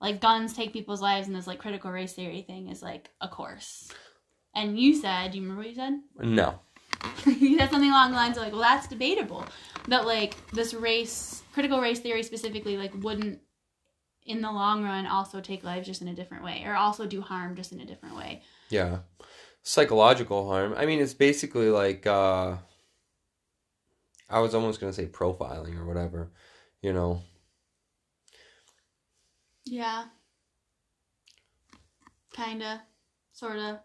like 0.00 0.20
guns 0.20 0.52
take 0.52 0.72
people's 0.72 1.00
lives, 1.00 1.26
and 1.28 1.36
this 1.36 1.46
like 1.46 1.58
critical 1.60 1.90
race 1.90 2.12
theory 2.12 2.42
thing 2.42 2.68
is 2.68 2.82
like 2.82 3.08
a 3.20 3.28
course. 3.28 3.90
And 4.54 4.78
you 4.78 4.94
said, 4.94 5.30
do 5.30 5.38
you 5.38 5.42
remember 5.42 5.62
what 5.62 5.70
you 5.70 5.76
said? 5.76 5.94
no 6.18 6.58
you 7.26 7.58
said 7.58 7.70
something 7.70 7.90
along 7.90 8.10
the 8.10 8.16
lines 8.16 8.36
of 8.36 8.42
like, 8.42 8.52
well, 8.52 8.62
that's 8.62 8.86
debatable. 8.88 9.44
That 9.88 10.06
like 10.06 10.36
this 10.52 10.74
race, 10.74 11.42
critical 11.52 11.80
race 11.80 12.00
theory 12.00 12.22
specifically, 12.22 12.76
like 12.76 12.92
wouldn't 13.02 13.40
in 14.24 14.40
the 14.42 14.52
long 14.52 14.84
run 14.84 15.06
also 15.06 15.40
take 15.40 15.64
lives 15.64 15.86
just 15.86 16.02
in 16.02 16.08
a 16.08 16.14
different 16.14 16.44
way, 16.44 16.62
or 16.66 16.74
also 16.76 17.06
do 17.06 17.20
harm 17.20 17.56
just 17.56 17.72
in 17.72 17.80
a 17.80 17.84
different 17.86 18.16
way. 18.16 18.42
yeah 18.68 18.98
psychological 19.62 20.48
harm 20.48 20.72
i 20.78 20.86
mean 20.86 21.00
it's 21.00 21.12
basically 21.12 21.68
like 21.68 22.06
uh 22.06 22.56
i 24.30 24.38
was 24.40 24.54
almost 24.54 24.80
going 24.80 24.90
to 24.90 24.96
say 24.96 25.06
profiling 25.06 25.78
or 25.78 25.84
whatever 25.84 26.30
you 26.80 26.92
know 26.92 27.20
Yeah. 29.66 30.04
Kinda. 32.32 32.82
Sorta. 33.32 33.82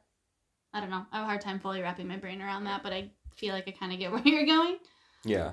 I 0.75 0.81
don't 0.81 0.89
know. 0.89 1.05
I 1.13 1.19
have 1.19 1.23
a 1.23 1.27
hard 1.27 1.39
time 1.39 1.61
fully 1.61 1.81
wrapping 1.81 2.05
my 2.05 2.17
brain 2.17 2.41
around 2.41 2.65
that, 2.65 2.83
but 2.83 2.91
I 2.91 3.09
feel 3.37 3.53
like 3.53 3.65
I 3.65 3.71
kind 3.71 3.93
of 3.93 3.99
get 3.99 4.11
where 4.11 4.21
you're 4.25 4.45
going. 4.45 4.77
Yeah. 5.23 5.51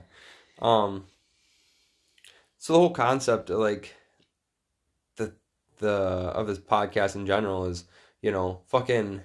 Um 0.61 1.05
so 2.59 2.73
the 2.73 2.81
whole 2.81 2.91
concept 2.91 3.49
of 3.49 3.61
like 3.61 3.95
the 5.17 5.33
the 5.79 5.89
of 5.89 6.49
this 6.49 6.59
podcast 6.59 7.15
in 7.15 7.27
general 7.27 7.67
is, 7.67 7.85
you 8.21 8.33
know, 8.33 8.63
fucking 8.67 9.21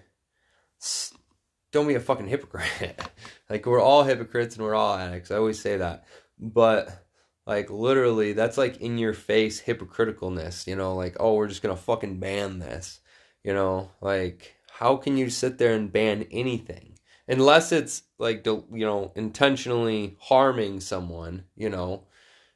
don't 1.72 1.88
be 1.88 1.96
a 1.96 2.00
fucking 2.00 2.28
hypocrite. 2.28 3.02
like 3.50 3.66
we're 3.66 3.82
all 3.82 4.04
hypocrites 4.04 4.56
and 4.56 4.64
we're 4.64 4.76
all 4.76 4.96
addicts. 4.96 5.32
I 5.32 5.38
always 5.38 5.60
say 5.60 5.78
that. 5.78 6.06
But 6.38 7.06
like 7.48 7.72
literally 7.72 8.34
that's 8.34 8.58
like 8.60 8.78
in 8.78 9.00
your 9.00 9.14
face 9.14 9.64
hypocriticalness, 9.64 10.68
you 10.68 10.76
know, 10.76 10.96
like 10.96 11.18
oh, 11.20 11.34
we're 11.34 11.48
just 11.48 11.64
going 11.64 11.76
to 11.76 11.82
fucking 11.82 12.20
ban 12.20 12.60
this. 12.60 13.00
You 13.44 13.56
know, 13.56 13.90
like 14.00 14.57
how 14.80 14.96
can 14.96 15.18
you 15.18 15.30
sit 15.30 15.58
there 15.58 15.74
and 15.74 15.92
ban 15.92 16.26
anything? 16.32 16.98
unless 17.28 17.72
it's 17.72 18.04
like 18.18 18.46
you 18.46 18.66
know 18.72 19.12
intentionally 19.16 20.16
harming 20.20 20.80
someone 20.80 21.44
you 21.56 21.70
know 21.70 22.04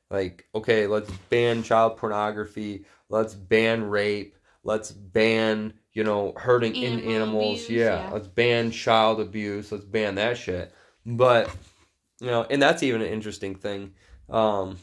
like 0.09 0.47
okay 0.55 0.87
let's 0.87 1.11
ban 1.29 1.63
child 1.63 1.97
pornography 1.97 2.85
let's 3.09 3.33
ban 3.33 3.83
rape 3.83 4.35
let's 4.63 4.91
ban 4.91 5.73
you 5.93 6.03
know 6.03 6.33
hurting 6.37 6.75
in 6.75 6.99
animals 7.01 7.65
abuse, 7.65 7.69
yeah, 7.69 8.05
yeah. 8.05 8.11
let's 8.11 8.27
ban 8.27 8.71
child 8.71 9.19
abuse 9.19 9.71
let's 9.71 9.85
ban 9.85 10.15
that 10.15 10.37
shit 10.37 10.73
but 11.05 11.49
you 12.19 12.27
know 12.27 12.45
and 12.49 12.61
that's 12.61 12.83
even 12.83 13.01
an 13.01 13.07
interesting 13.07 13.55
thing 13.55 13.93
um 14.29 14.77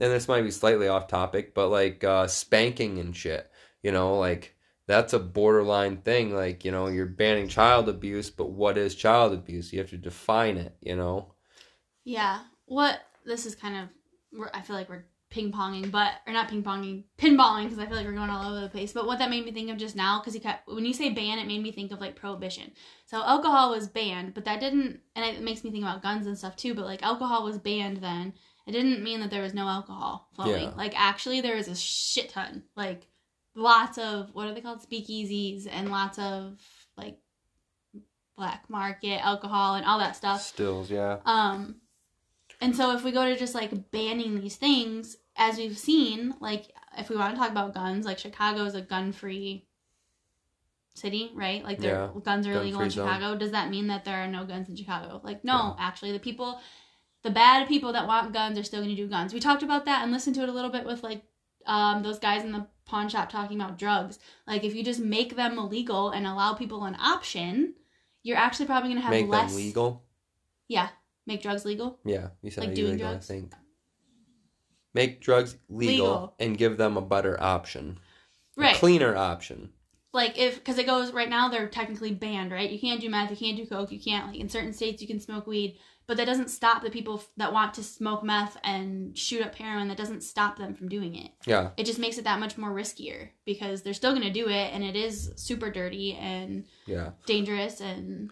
and 0.00 0.10
this 0.12 0.28
might 0.28 0.42
be 0.42 0.50
slightly 0.50 0.88
off 0.88 1.06
topic 1.06 1.54
but 1.54 1.68
like 1.68 2.02
uh 2.02 2.26
spanking 2.26 2.98
and 2.98 3.14
shit 3.14 3.50
you 3.82 3.92
know 3.92 4.18
like 4.18 4.56
that's 4.86 5.12
a 5.12 5.18
borderline 5.18 5.98
thing. 5.98 6.34
Like, 6.34 6.64
you 6.64 6.70
know, 6.70 6.88
you're 6.88 7.06
banning 7.06 7.48
child 7.48 7.88
abuse, 7.88 8.30
but 8.30 8.50
what 8.50 8.76
is 8.78 8.94
child 8.94 9.32
abuse? 9.32 9.72
You 9.72 9.80
have 9.80 9.90
to 9.90 9.96
define 9.96 10.56
it, 10.56 10.76
you 10.80 10.96
know? 10.96 11.34
Yeah. 12.04 12.40
What 12.66 13.00
this 13.24 13.46
is 13.46 13.54
kind 13.54 13.76
of, 13.76 14.50
I 14.52 14.60
feel 14.60 14.76
like 14.76 14.88
we're 14.88 15.06
ping 15.30 15.50
ponging, 15.50 15.90
but 15.90 16.12
or 16.26 16.32
not 16.32 16.48
ping 16.48 16.62
ponging, 16.62 17.04
pinballing 17.18 17.64
because 17.64 17.78
I 17.78 17.86
feel 17.86 17.96
like 17.96 18.06
we're 18.06 18.12
going 18.12 18.30
all 18.30 18.52
over 18.52 18.60
the 18.60 18.68
place. 18.68 18.92
But 18.92 19.06
what 19.06 19.18
that 19.18 19.30
made 19.30 19.44
me 19.44 19.50
think 19.50 19.70
of 19.70 19.76
just 19.76 19.96
now, 19.96 20.20
because 20.20 20.34
you 20.34 20.40
kept 20.40 20.68
when 20.68 20.84
you 20.84 20.92
say 20.92 21.10
ban, 21.10 21.38
it 21.38 21.46
made 21.48 21.62
me 21.62 21.72
think 21.72 21.90
of 21.90 22.00
like 22.00 22.14
prohibition. 22.14 22.70
So 23.06 23.22
alcohol 23.22 23.70
was 23.70 23.88
banned, 23.88 24.34
but 24.34 24.44
that 24.44 24.60
didn't, 24.60 25.00
and 25.16 25.24
it 25.24 25.42
makes 25.42 25.64
me 25.64 25.72
think 25.72 25.82
about 25.82 26.02
guns 26.02 26.26
and 26.26 26.38
stuff 26.38 26.54
too. 26.56 26.74
But 26.74 26.84
like 26.84 27.02
alcohol 27.02 27.42
was 27.42 27.58
banned 27.58 27.96
then. 27.96 28.34
It 28.66 28.72
didn't 28.72 29.02
mean 29.02 29.20
that 29.20 29.30
there 29.30 29.42
was 29.42 29.54
no 29.54 29.66
alcohol 29.66 30.28
flowing. 30.36 30.62
Yeah. 30.62 30.74
Like 30.76 30.94
actually, 30.96 31.40
there 31.40 31.56
was 31.56 31.68
a 31.68 31.74
shit 31.74 32.28
ton. 32.28 32.62
Like 32.76 33.08
lots 33.54 33.98
of 33.98 34.30
what 34.32 34.46
are 34.46 34.54
they 34.54 34.60
called 34.60 34.80
speakeasies 34.80 35.68
and 35.70 35.90
lots 35.90 36.18
of 36.18 36.58
like 36.96 37.18
black 38.36 38.64
market 38.68 39.24
alcohol 39.24 39.74
and 39.74 39.84
all 39.86 39.98
that 39.98 40.16
stuff. 40.16 40.42
Stills, 40.42 40.90
yeah. 40.90 41.18
Um, 41.24 41.76
and 42.60 42.74
so 42.74 42.94
if 42.96 43.04
we 43.04 43.12
go 43.12 43.24
to 43.24 43.36
just 43.38 43.54
like 43.54 43.90
banning 43.90 44.40
these 44.40 44.56
things, 44.56 45.16
as 45.36 45.56
we've 45.56 45.78
seen, 45.78 46.34
like 46.40 46.66
if 46.96 47.08
we 47.08 47.16
want 47.16 47.34
to 47.34 47.40
talk 47.40 47.50
about 47.50 47.74
guns, 47.74 48.06
like 48.06 48.18
Chicago 48.18 48.64
is 48.64 48.74
a 48.74 48.80
gun-free 48.80 49.66
city, 50.94 51.30
right? 51.34 51.64
Like 51.64 51.78
their 51.78 51.94
Yeah, 51.94 52.20
guns 52.22 52.46
are 52.46 52.52
illegal 52.52 52.80
in 52.80 52.88
gun-free 52.88 52.90
zone. 52.90 53.08
Chicago. 53.08 53.38
Does 53.38 53.50
that 53.50 53.70
mean 53.70 53.88
that 53.88 54.04
there 54.04 54.22
are 54.22 54.28
no 54.28 54.44
guns 54.44 54.68
in 54.68 54.76
Chicago? 54.76 55.20
Like 55.24 55.44
no, 55.44 55.76
actually, 55.78 56.12
the 56.12 56.20
people, 56.20 56.60
the 57.22 57.30
bad 57.30 57.66
people 57.68 57.92
that 57.92 58.06
want 58.06 58.32
guns 58.32 58.58
are 58.58 58.62
still 58.62 58.80
going 58.80 58.94
to 58.94 59.02
do 59.02 59.08
guns. 59.08 59.34
We 59.34 59.40
talked 59.40 59.62
about 59.62 59.84
that 59.86 60.02
and 60.02 60.12
listened 60.12 60.36
to 60.36 60.42
it 60.42 60.48
a 60.48 60.52
little 60.52 60.70
bit 60.70 60.84
with 60.84 61.02
like 61.02 61.22
um, 61.66 62.02
those 62.02 62.18
guys 62.18 62.44
in 62.44 62.52
the 62.52 62.66
pawn 62.86 63.08
shop 63.08 63.30
talking 63.30 63.60
about 63.60 63.78
drugs. 63.78 64.18
Like 64.46 64.64
if 64.64 64.74
you 64.74 64.84
just 64.84 65.00
make 65.00 65.36
them 65.36 65.58
illegal 65.58 66.10
and 66.10 66.26
allow 66.26 66.54
people 66.54 66.84
an 66.84 66.96
option, 67.00 67.74
you're 68.22 68.36
actually 68.36 68.66
probably 68.66 68.88
going 68.90 68.96
to 68.98 69.02
have 69.02 69.10
Make 69.10 69.28
less 69.28 69.52
them 69.52 69.56
legal. 69.62 70.04
Yeah, 70.68 70.88
make 71.26 71.42
drugs 71.42 71.64
legal. 71.64 71.98
Yeah, 72.04 72.28
you 72.42 72.50
said 72.50 72.64
Like 72.64 72.74
doing 72.74 72.96
drugs? 72.98 73.30
I 73.30 73.34
think. 73.34 73.52
Make 74.92 75.20
drugs 75.20 75.56
legal, 75.68 75.92
Legal. 76.06 76.34
and 76.38 76.56
give 76.56 76.76
them 76.76 76.96
a 76.96 77.00
better 77.02 77.40
option. 77.42 77.98
A 78.56 78.60
Right. 78.60 78.76
cleaner 78.76 79.16
option. 79.16 79.70
like 80.12 80.38
if 80.38 80.54
because 80.56 80.78
it 80.78 80.86
goes 80.86 81.12
right 81.12 81.28
now 81.28 81.48
they're 81.48 81.66
technically 81.68 82.12
banned 82.12 82.52
right 82.52 82.70
you 82.70 82.78
can't 82.78 83.00
do 83.00 83.10
meth 83.10 83.30
you 83.32 83.36
can't 83.36 83.56
do 83.56 83.66
coke 83.66 83.90
you 83.90 83.98
can't 83.98 84.28
like 84.28 84.36
in 84.36 84.48
certain 84.48 84.72
states 84.72 85.02
you 85.02 85.08
can 85.08 85.18
smoke 85.18 85.44
weed 85.48 85.76
but 86.06 86.16
that 86.16 86.26
doesn't 86.26 86.50
stop 86.50 86.82
the 86.82 86.90
people 86.90 87.18
f- 87.18 87.28
that 87.36 87.52
want 87.52 87.74
to 87.74 87.82
smoke 87.82 88.22
meth 88.22 88.56
and 88.64 89.16
shoot 89.16 89.42
up 89.44 89.54
heroin 89.54 89.88
that 89.88 89.96
doesn't 89.96 90.22
stop 90.22 90.56
them 90.58 90.74
from 90.74 90.88
doing 90.88 91.14
it 91.14 91.30
Yeah. 91.46 91.70
it 91.76 91.84
just 91.86 91.98
makes 91.98 92.18
it 92.18 92.24
that 92.24 92.40
much 92.40 92.56
more 92.58 92.70
riskier 92.70 93.28
because 93.44 93.82
they're 93.82 93.94
still 93.94 94.12
going 94.12 94.22
to 94.24 94.30
do 94.30 94.48
it 94.48 94.72
and 94.72 94.82
it 94.84 94.96
is 94.96 95.32
super 95.36 95.70
dirty 95.70 96.14
and 96.14 96.64
Yeah. 96.86 97.10
dangerous 97.26 97.80
and 97.80 98.30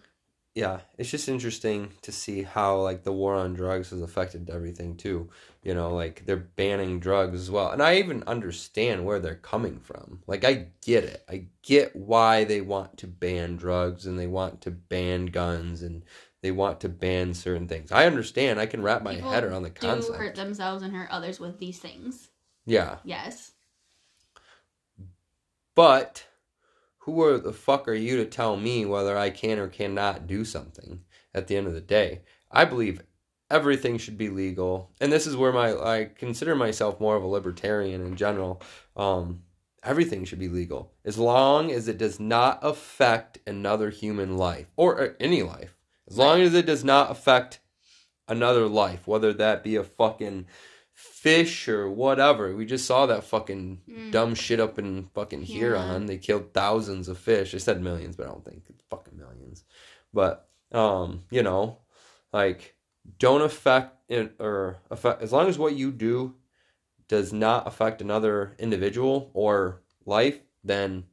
yeah, 0.55 0.81
it's 0.99 1.09
just 1.09 1.29
interesting 1.29 1.89
to 2.03 2.11
see 2.11 2.43
how 2.43 2.77
like 2.79 3.01
the 3.03 3.11
war 3.11 3.33
on 3.33 3.55
drugs 3.55 3.89
has 3.89 4.03
affected 4.03 4.51
everything 4.51 4.95
too. 4.97 5.31
You 5.63 5.73
know, 5.73 5.95
like 5.95 6.27
they're 6.27 6.37
banning 6.37 6.99
drugs 6.99 7.41
as 7.41 7.49
well. 7.49 7.71
And 7.71 7.81
I 7.81 7.95
even 7.95 8.21
understand 8.27 9.03
where 9.03 9.19
they're 9.19 9.33
coming 9.33 9.79
from. 9.79 10.21
Like 10.27 10.45
I 10.45 10.67
get 10.85 11.05
it. 11.05 11.23
I 11.27 11.47
get 11.63 11.95
why 11.95 12.43
they 12.43 12.61
want 12.61 12.99
to 12.99 13.07
ban 13.07 13.55
drugs 13.55 14.05
and 14.05 14.19
they 14.19 14.27
want 14.27 14.61
to 14.61 14.69
ban 14.69 15.25
guns 15.25 15.81
and 15.81 16.03
they 16.43 16.51
want 16.51 16.81
to 16.81 16.89
ban 16.89 17.33
certain 17.33 17.67
things. 17.67 17.91
I 17.91 18.05
understand. 18.05 18.59
I 18.59 18.65
can 18.65 18.83
wrap 18.83 19.01
my 19.01 19.15
People 19.15 19.31
head 19.31 19.45
around 19.45 19.63
the 19.63 19.69
concept. 19.71 20.13
do 20.13 20.19
hurt 20.19 20.35
themselves 20.35 20.83
and 20.83 20.93
hurt 20.93 21.09
others 21.09 21.39
with 21.39 21.57
these 21.57 21.79
things. 21.79 22.29
Yeah. 22.65 22.97
Yes. 23.03 23.53
But 25.73 26.25
who 26.99 27.21
are 27.23 27.37
the 27.37 27.53
fuck 27.53 27.87
are 27.87 27.93
you 27.93 28.17
to 28.17 28.25
tell 28.25 28.57
me 28.57 28.85
whether 28.85 29.17
I 29.17 29.29
can 29.29 29.57
or 29.57 29.67
cannot 29.67 30.27
do 30.27 30.45
something 30.45 31.01
at 31.33 31.47
the 31.47 31.55
end 31.55 31.65
of 31.67 31.73
the 31.73 31.81
day? 31.81 32.21
I 32.51 32.65
believe 32.65 33.01
everything 33.49 33.97
should 33.97 34.17
be 34.17 34.29
legal. 34.29 34.91
And 34.99 35.11
this 35.11 35.25
is 35.25 35.35
where 35.37 35.53
my 35.53 35.73
I 35.73 36.09
consider 36.13 36.55
myself 36.55 36.99
more 36.99 37.15
of 37.15 37.23
a 37.23 37.27
libertarian 37.27 38.05
in 38.05 38.15
general. 38.15 38.61
Um 38.95 39.43
everything 39.81 40.23
should 40.23 40.39
be 40.39 40.47
legal 40.47 40.93
as 41.03 41.17
long 41.17 41.69
as 41.69 41.89
it 41.89 41.97
does 41.97 42.17
not 42.19 42.57
affect 42.61 43.37
another 43.45 43.89
human 43.89 44.37
life 44.37 44.67
or 44.77 45.01
uh, 45.01 45.07
any 45.19 45.43
life. 45.43 45.75
As 46.13 46.17
long 46.19 46.41
as 46.41 46.53
it 46.53 46.65
does 46.67 46.83
not 46.83 47.09
affect 47.11 47.59
another 48.27 48.67
life, 48.67 49.07
whether 49.07 49.33
that 49.33 49.63
be 49.63 49.75
a 49.75 49.83
fucking 49.83 50.45
fish 50.93 51.67
or 51.67 51.89
whatever. 51.89 52.55
We 52.55 52.65
just 52.65 52.85
saw 52.85 53.07
that 53.07 53.23
fucking 53.23 53.81
Mm. 53.89 54.11
dumb 54.11 54.35
shit 54.35 54.59
up 54.59 54.77
in 54.77 55.07
fucking 55.15 55.41
Yeah. 55.41 55.55
Huron. 55.55 56.05
They 56.05 56.17
killed 56.19 56.53
thousands 56.53 57.07
of 57.07 57.17
fish. 57.17 57.51
They 57.51 57.59
said 57.59 57.81
millions, 57.81 58.15
but 58.15 58.27
I 58.27 58.29
don't 58.29 58.45
think 58.45 58.63
it's 58.69 58.83
fucking 58.89 59.17
millions. 59.17 59.63
But 60.13 60.47
um, 60.71 61.23
you 61.31 61.41
know, 61.43 61.79
like 62.31 62.75
don't 63.19 63.41
affect 63.41 63.97
it 64.09 64.35
or 64.39 64.77
affect 64.91 65.21
as 65.21 65.31
long 65.31 65.47
as 65.47 65.57
what 65.57 65.75
you 65.75 65.91
do 65.91 66.35
does 67.07 67.33
not 67.33 67.67
affect 67.67 68.01
another 68.01 68.55
individual 68.59 69.31
or 69.33 69.81
life, 70.05 70.39
then 70.63 71.05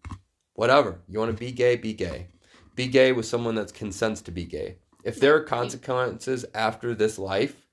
whatever. 0.55 1.01
You 1.09 1.19
want 1.19 1.31
to 1.31 1.37
be 1.37 1.53
gay, 1.53 1.77
be 1.77 1.93
gay. 1.95 2.29
Be 2.75 2.87
gay 2.87 3.13
with 3.13 3.27
someone 3.27 3.55
that 3.57 3.73
consents 3.75 4.21
to 4.23 4.31
be 4.31 4.45
gay. 4.45 4.77
If 5.05 5.19
there 5.21 5.35
are 5.37 5.43
consequences 5.45 6.45
after 6.55 6.95
this 6.95 7.19
life, 7.19 7.67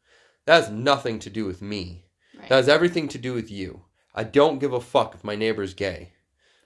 that 0.46 0.64
has 0.64 0.72
nothing 0.72 1.20
to 1.20 1.30
do 1.30 1.46
with 1.46 1.62
me. 1.62 2.06
Right. 2.38 2.50
That 2.50 2.56
has 2.56 2.70
everything 2.70 3.08
to 3.10 3.18
do 3.18 3.34
with 3.34 3.52
you. 3.52 3.82
I 4.16 4.24
don't 4.24 4.60
give 4.60 4.74
a 4.74 4.82
fuck 4.82 5.14
if 5.16 5.24
my 5.24 5.36
neighbor's 5.36 5.74
gay. 5.74 6.14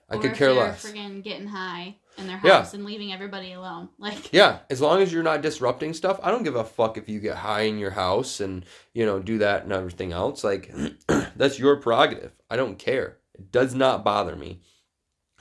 I 0.08 0.16
Or 0.16 0.20
could 0.20 0.32
if 0.32 0.38
care 0.38 0.54
they're 0.54 0.64
less. 0.64 0.84
Friggin' 0.84 1.22
getting 1.22 1.46
high 1.48 1.96
in 2.18 2.26
their 2.26 2.40
Yeah. 2.44 2.58
house 2.58 2.74
and 2.74 2.84
leaving 2.84 3.12
everybody 3.12 3.52
alone. 3.52 3.88
Like, 3.98 4.32
Yeah, 4.32 4.60
as 4.70 4.80
long 4.80 5.00
as 5.02 5.12
you're 5.12 5.22
not 5.22 5.42
disrupting 5.42 5.94
stuff, 5.94 6.20
I 6.22 6.30
don't 6.30 6.42
give 6.42 6.56
a 6.56 6.64
fuck 6.64 6.96
if 6.96 7.08
you 7.08 7.18
get 7.20 7.36
high 7.38 7.62
in 7.62 7.78
your 7.78 7.90
house 7.92 8.40
and, 8.40 8.64
you 8.92 9.04
know, 9.06 9.18
do 9.20 9.38
that 9.38 9.64
and 9.64 9.72
everything 9.72 10.12
else. 10.12 10.44
Like, 10.44 10.72
that's 11.36 11.58
your 11.58 11.76
prerogative. 11.76 12.32
I 12.50 12.56
don't 12.56 12.78
care. 12.78 13.18
It 13.34 13.50
does 13.50 13.74
not 13.74 14.04
bother 14.04 14.36
me. 14.36 14.60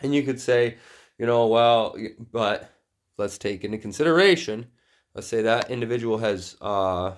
And 0.01 0.15
you 0.15 0.23
could 0.23 0.39
say, 0.39 0.77
you 1.17 1.25
know, 1.25 1.47
well, 1.47 1.95
but 2.31 2.71
let's 3.17 3.37
take 3.37 3.63
into 3.63 3.77
consideration, 3.77 4.67
let's 5.15 5.27
say 5.27 5.41
that 5.43 5.69
individual 5.71 6.17
has 6.19 6.55
uh, 6.61 7.13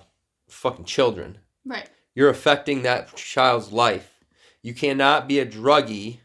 fucking 0.48 0.84
children. 0.84 1.38
right. 1.64 1.88
You're 2.16 2.30
affecting 2.30 2.82
that 2.82 3.12
child's 3.16 3.72
life. 3.72 4.08
You 4.62 4.72
cannot 4.72 5.26
be 5.26 5.40
a 5.40 5.46
druggie 5.46 6.18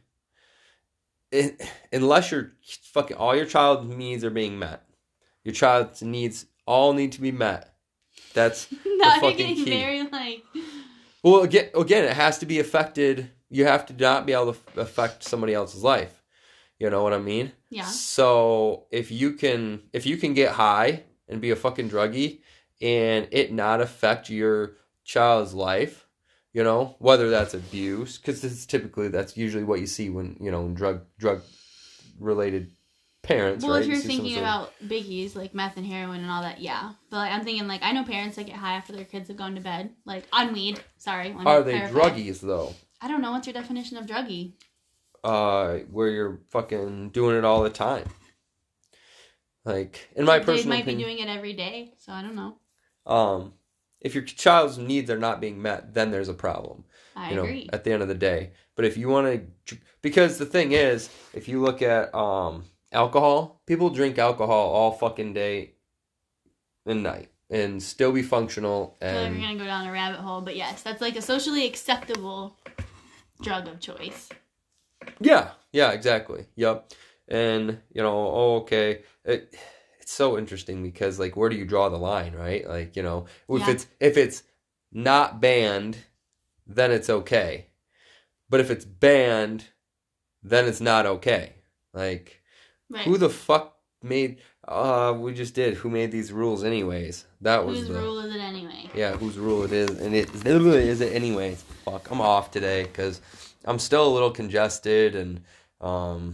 unless 1.92 2.32
your 2.32 2.52
fucking 2.94 3.18
all 3.18 3.36
your 3.36 3.46
child's 3.46 3.94
needs 3.96 4.24
are 4.24 4.30
being 4.30 4.58
met. 4.60 4.84
Your 5.44 5.54
child's 5.54 6.02
needs 6.02 6.46
all 6.66 6.94
need 6.94 7.12
to 7.14 7.22
be 7.22 7.32
met. 7.32 7.74
That's 8.34 8.72
you're 8.86 9.06
fucking 9.06 9.38
getting 9.38 9.56
key. 9.56 9.70
very 9.70 10.04
like 10.04 10.44
well 11.24 11.42
again. 11.42 11.70
Again, 11.76 12.06
it 12.06 12.14
has 12.14 12.38
to 12.40 12.46
be 12.46 12.60
affected. 12.60 13.32
You 13.50 13.66
have 13.66 13.86
to 13.88 13.94
not 13.94 14.26
be 14.26 14.34
able 14.34 14.54
to 14.54 14.60
affect 14.82 15.24
somebody 15.24 15.54
else's 15.54 15.84
life. 15.84 16.24
You 16.78 16.90
know 16.90 17.04
what 17.04 17.14
I 17.14 17.20
mean? 17.20 17.52
yeah. 17.70 17.86
So 17.86 18.86
if 18.92 19.12
you 19.12 19.34
can 19.34 19.82
if 19.92 20.06
you 20.06 20.18
can 20.18 20.34
get 20.34 20.52
high 20.52 21.04
and 21.30 21.42
be 21.42 21.52
a 21.52 21.56
fucking 21.56 21.90
druggie 21.90 22.42
and 22.82 23.28
it 23.32 23.52
not 23.52 23.82
affect 23.82 24.30
your 24.30 24.74
child's 25.04 25.54
life, 25.54 26.08
you 26.54 26.64
know, 26.64 26.96
whether 27.00 27.30
that's 27.30 27.54
abuse, 27.54 28.18
because 28.18 28.42
this 28.42 28.52
is 28.52 28.66
typically 28.66 29.08
that's 29.10 29.38
usually 29.38 29.64
what 29.64 29.80
you 29.80 29.88
see 29.88 30.10
when 30.10 30.38
you 30.40 30.52
know 30.52 30.68
drug 30.70 31.02
drug 31.18 31.42
related 32.20 32.72
parents. 33.22 33.64
Well, 33.64 33.74
right? 33.74 33.82
if 33.82 33.88
You 33.88 33.94
you're 33.94 34.02
see 34.02 34.08
thinking 34.08 34.38
about 34.38 34.74
biggies 34.84 35.36
like 35.36 35.54
meth 35.54 35.78
and 35.78 35.86
heroin 35.86 36.22
and 36.22 36.32
all 36.32 36.42
that, 36.42 36.62
yeah. 36.62 36.94
But 37.10 37.18
like, 37.18 37.32
I'm 37.32 37.44
thinking 37.44 37.68
like 37.68 37.84
I 37.84 37.92
know 37.92 38.04
parents 38.04 38.36
that 38.38 38.46
get 38.46 38.56
high 38.56 38.76
after 38.76 38.94
their 38.94 39.06
kids 39.06 39.28
have 39.28 39.38
gone 39.38 39.56
to 39.56 39.62
bed, 39.62 39.92
like 40.06 40.26
on 40.32 40.54
weed. 40.54 40.82
Sorry. 40.98 41.34
let 41.34 41.44
saying, 41.44 41.46
me 41.46 41.52
are 41.52 41.64
they 41.64 41.72
clarify. 41.90 42.00
druggies 42.00 42.40
though? 42.40 42.74
I 43.02 43.08
don't 43.08 43.22
know 43.22 43.32
what's 43.32 43.48
your 43.48 43.54
definition 43.54 43.98
of 43.98 44.06
druggie. 44.06 44.54
Uh, 45.24 45.80
where 45.92 46.10
you're 46.10 46.40
fucking 46.50 47.10
doing 47.10 47.38
it 47.38 47.44
all 47.44 47.62
the 47.62 47.70
time. 47.70 48.06
Like 49.70 50.10
in 50.16 50.26
my 50.26 50.40
personal, 50.40 50.64
they 50.64 50.70
might 50.70 50.82
opinion, 50.82 50.98
be 50.98 51.04
doing 51.16 51.20
it 51.20 51.30
every 51.38 51.54
day, 51.54 51.94
so 51.98 52.12
I 52.12 52.22
don't 52.22 52.36
know. 52.36 52.56
um, 53.06 53.54
if 54.02 54.16
your 54.16 54.24
child's 54.24 54.78
needs 54.78 55.10
are 55.10 55.18
not 55.18 55.42
being 55.42 55.62
met, 55.62 55.94
then 55.94 56.10
there's 56.12 56.30
a 56.30 56.34
problem. 56.34 56.86
I 57.16 57.30
you 57.32 57.36
know, 57.36 57.44
agree. 57.44 57.70
at 57.74 57.84
the 57.84 57.92
end 57.92 58.02
of 58.02 58.08
the 58.08 58.16
day. 58.16 58.52
But 58.76 58.86
if 58.86 58.96
you 58.96 59.10
want 59.10 59.42
to, 59.66 59.78
because 60.02 60.38
the 60.38 60.46
thing 60.46 60.72
is, 60.72 61.10
if 61.34 61.50
you 61.50 61.62
look 61.62 61.82
at 61.82 62.16
um, 62.16 62.64
alcohol, 62.94 63.62
people 63.66 63.90
drink 63.90 64.18
alcohol 64.18 64.70
all 64.70 64.92
fucking 64.94 65.34
day 65.34 65.74
and 66.86 67.04
night 67.04 67.30
and 67.50 67.84
still 67.84 68.14
be 68.14 68.22
functional. 68.24 68.96
I 69.02 69.06
feel 69.06 69.16
like 69.16 69.26
And 69.28 69.36
we're 69.36 69.42
gonna 69.42 69.58
go 69.60 69.66
down 69.66 69.86
a 69.88 69.92
rabbit 69.92 70.22
hole, 70.22 70.40
but 70.42 70.56
yes, 70.56 70.82
that's 70.82 71.02
like 71.02 71.18
a 71.18 71.22
socially 71.22 71.66
acceptable 71.68 72.56
drug 73.42 73.68
of 73.68 73.80
choice. 73.82 74.30
yeah, 75.20 75.52
yeah, 75.74 75.92
exactly. 75.92 76.46
Yep. 76.56 76.94
And 77.30 77.80
you 77.94 78.02
know, 78.02 78.12
oh, 78.12 78.56
okay, 78.62 79.04
it, 79.24 79.56
it's 80.02 80.12
so 80.12 80.38
interesting 80.38 80.84
because 80.84 81.20
like, 81.20 81.38
where 81.38 81.50
do 81.50 81.56
you 81.56 81.66
draw 81.66 81.88
the 81.90 81.98
line, 81.98 82.34
right? 82.34 82.68
Like, 82.68 82.96
you 82.96 83.04
know, 83.04 83.26
if 83.50 83.62
Yeah. 83.62 83.72
it's 83.72 83.88
if 84.00 84.18
it's 84.18 84.44
not 84.92 85.40
banned, 85.40 85.98
then 86.66 86.92
it's 86.92 87.10
okay. 87.10 87.68
But 88.50 88.60
if 88.60 88.72
it's 88.72 88.86
banned, 88.86 89.66
then 90.44 90.66
it's 90.66 90.82
not 90.82 91.06
okay. 91.06 91.54
Like. 91.94 92.42
Right. 92.92 93.04
Who 93.04 93.18
the 93.20 93.30
fuck 93.30 93.76
made? 94.02 94.42
Uh, 94.68 95.16
we 95.16 95.32
just 95.36 95.54
did. 95.54 95.76
Who 95.76 95.92
made 95.92 96.12
these 96.12 96.32
rules, 96.32 96.64
anyways? 96.64 97.26
That 97.42 97.64
was 97.68 97.80
Whose 97.82 97.88
the 97.90 98.02
rule 98.02 98.20
is 98.22 98.34
it 98.36 98.40
anyway? 98.42 98.90
yeah. 98.96 99.12
Whose 99.16 99.38
rule 99.38 99.62
it 99.64 99.72
is, 99.72 99.92
and 100.00 100.16
it 100.16 100.28
is 100.34 101.02
it 101.02 101.14
anyways? 101.14 101.62
Fuck, 101.86 102.10
I'm 102.10 102.20
off 102.20 102.50
today 102.50 102.84
because 102.84 103.22
I'm 103.66 103.78
still 103.78 104.08
a 104.08 104.10
little 104.12 104.32
congested, 104.32 105.16
and 105.16 105.42
um, 105.82 106.34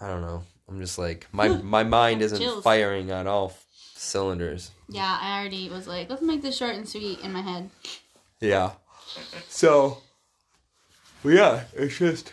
I 0.00 0.08
don't 0.08 0.22
know. 0.22 0.42
I'm 0.68 0.80
just 0.80 0.98
like 0.98 1.26
my 1.32 1.48
my 1.48 1.84
mind 1.84 2.22
isn't 2.22 2.38
Chills. 2.40 2.62
firing 2.62 3.12
on 3.12 3.26
all 3.26 3.50
f- 3.50 3.66
cylinders. 3.94 4.70
Yeah, 4.88 5.18
I 5.20 5.38
already 5.40 5.68
was 5.68 5.86
like, 5.86 6.10
let's 6.10 6.22
make 6.22 6.42
this 6.42 6.56
short 6.56 6.74
and 6.74 6.88
sweet 6.88 7.20
in 7.20 7.32
my 7.32 7.40
head. 7.40 7.70
Yeah. 8.40 8.72
So, 9.48 9.98
well, 11.22 11.34
yeah, 11.34 11.64
it's 11.74 11.98
just 11.98 12.32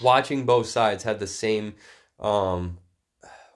watching 0.00 0.46
both 0.46 0.66
sides 0.66 1.04
had 1.04 1.18
the 1.18 1.26
same 1.26 1.74
um, 2.20 2.78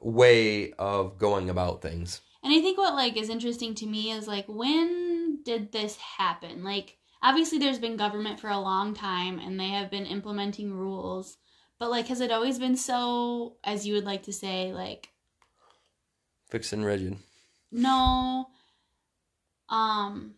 way 0.00 0.72
of 0.72 1.18
going 1.18 1.48
about 1.48 1.82
things. 1.82 2.20
And 2.44 2.52
I 2.52 2.60
think 2.60 2.78
what 2.78 2.94
like 2.94 3.16
is 3.16 3.28
interesting 3.28 3.74
to 3.76 3.86
me 3.86 4.10
is 4.10 4.26
like 4.26 4.46
when 4.48 5.42
did 5.44 5.72
this 5.72 5.96
happen? 5.96 6.64
Like 6.64 6.98
obviously 7.22 7.58
there's 7.58 7.78
been 7.78 7.96
government 7.96 8.40
for 8.40 8.50
a 8.50 8.58
long 8.58 8.94
time 8.94 9.38
and 9.38 9.58
they 9.58 9.68
have 9.68 9.90
been 9.90 10.06
implementing 10.06 10.72
rules. 10.72 11.36
But 11.82 11.90
like 11.90 12.06
has 12.06 12.20
it 12.20 12.30
always 12.30 12.60
been 12.60 12.76
so 12.76 13.56
as 13.64 13.84
you 13.84 13.94
would 13.94 14.04
like 14.04 14.22
to 14.22 14.32
say 14.32 14.72
like 14.72 15.08
Fixed 16.48 16.72
and 16.72 16.84
rigid. 16.84 17.16
no 17.72 18.46
um 19.68 20.34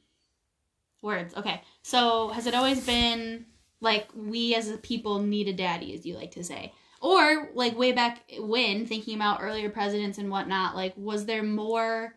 words. 1.02 1.34
Okay. 1.34 1.60
So 1.82 2.28
has 2.28 2.46
it 2.46 2.54
always 2.54 2.86
been 2.86 3.44
like 3.82 4.08
we 4.16 4.54
as 4.54 4.70
a 4.70 4.78
people 4.78 5.18
need 5.18 5.46
a 5.48 5.52
daddy 5.52 5.92
as 5.92 6.06
you 6.06 6.16
like 6.16 6.30
to 6.30 6.42
say? 6.42 6.72
Or 7.02 7.50
like 7.52 7.76
way 7.76 7.92
back 7.92 8.22
when 8.38 8.86
thinking 8.86 9.16
about 9.16 9.42
earlier 9.42 9.68
presidents 9.68 10.16
and 10.16 10.30
whatnot, 10.30 10.74
like 10.74 10.94
was 10.96 11.26
there 11.26 11.42
more 11.42 12.14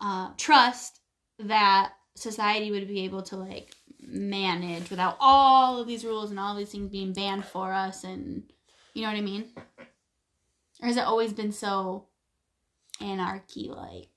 uh 0.00 0.32
trust 0.36 0.98
that 1.38 1.92
society 2.16 2.72
would 2.72 2.88
be 2.88 3.04
able 3.04 3.22
to 3.22 3.36
like 3.36 3.72
manage 4.02 4.90
without 4.90 5.16
all 5.20 5.80
of 5.80 5.86
these 5.86 6.04
rules 6.04 6.30
and 6.30 6.40
all 6.40 6.56
these 6.56 6.70
things 6.70 6.90
being 6.90 7.12
banned 7.12 7.44
for 7.44 7.72
us 7.72 8.04
and 8.04 8.42
you 8.94 9.02
know 9.02 9.08
what 9.08 9.16
I 9.16 9.22
mean? 9.22 9.46
Or 10.80 10.86
has 10.86 10.96
it 10.96 11.04
always 11.04 11.32
been 11.32 11.52
so 11.52 12.08
anarchy 13.00 13.70
like? 13.70 14.08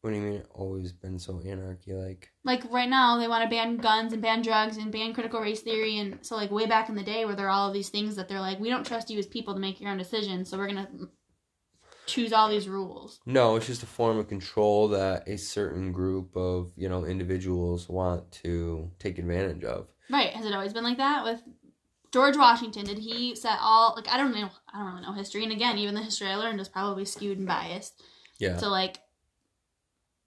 What 0.00 0.10
do 0.10 0.16
you 0.16 0.22
mean? 0.22 0.42
Always 0.54 0.92
been 0.92 1.18
so 1.18 1.40
anarchy 1.44 1.92
like? 1.92 2.30
like 2.44 2.62
right 2.70 2.88
now 2.88 3.18
they 3.18 3.28
want 3.28 3.42
to 3.42 3.50
ban 3.50 3.76
guns 3.76 4.12
and 4.12 4.22
ban 4.22 4.40
drugs 4.40 4.76
and 4.76 4.92
ban 4.92 5.12
critical 5.12 5.40
race 5.40 5.60
theory 5.60 5.98
and 5.98 6.24
so 6.24 6.36
like 6.36 6.50
way 6.50 6.66
back 6.66 6.88
in 6.88 6.94
the 6.94 7.02
day 7.02 7.24
where 7.24 7.34
there 7.34 7.46
are 7.46 7.50
all 7.50 7.68
of 7.68 7.74
these 7.74 7.88
things 7.88 8.14
that 8.16 8.28
they're 8.28 8.40
like 8.40 8.60
we 8.60 8.70
don't 8.70 8.86
trust 8.86 9.10
you 9.10 9.18
as 9.18 9.26
people 9.26 9.52
to 9.52 9.60
make 9.60 9.80
your 9.80 9.90
own 9.90 9.98
decisions 9.98 10.48
so 10.48 10.56
we're 10.56 10.68
gonna 10.68 10.88
choose 12.06 12.32
all 12.32 12.48
these 12.48 12.68
rules. 12.68 13.20
No, 13.26 13.56
it's 13.56 13.66
just 13.66 13.82
a 13.82 13.86
form 13.86 14.18
of 14.18 14.28
control 14.28 14.88
that 14.88 15.28
a 15.28 15.36
certain 15.36 15.92
group 15.92 16.36
of, 16.36 16.72
you 16.76 16.88
know, 16.88 17.04
individuals 17.04 17.88
want 17.88 18.30
to 18.42 18.90
take 18.98 19.18
advantage 19.18 19.64
of. 19.64 19.88
Right. 20.10 20.30
Has 20.30 20.46
it 20.46 20.54
always 20.54 20.72
been 20.72 20.84
like 20.84 20.98
that 20.98 21.24
with 21.24 21.42
George 22.12 22.36
Washington? 22.36 22.84
Did 22.84 22.98
he 22.98 23.34
set 23.34 23.58
all 23.60 23.94
like 23.96 24.08
I 24.08 24.16
don't 24.16 24.32
know 24.34 24.48
I 24.72 24.78
don't 24.78 24.86
really 24.92 25.02
know 25.02 25.12
history 25.12 25.42
and 25.42 25.52
again 25.52 25.78
even 25.78 25.94
the 25.94 26.02
history 26.02 26.28
I 26.28 26.36
learned 26.36 26.60
is 26.60 26.68
probably 26.68 27.04
skewed 27.04 27.38
and 27.38 27.46
biased. 27.46 28.02
Yeah. 28.38 28.56
So 28.56 28.68
like 28.68 28.98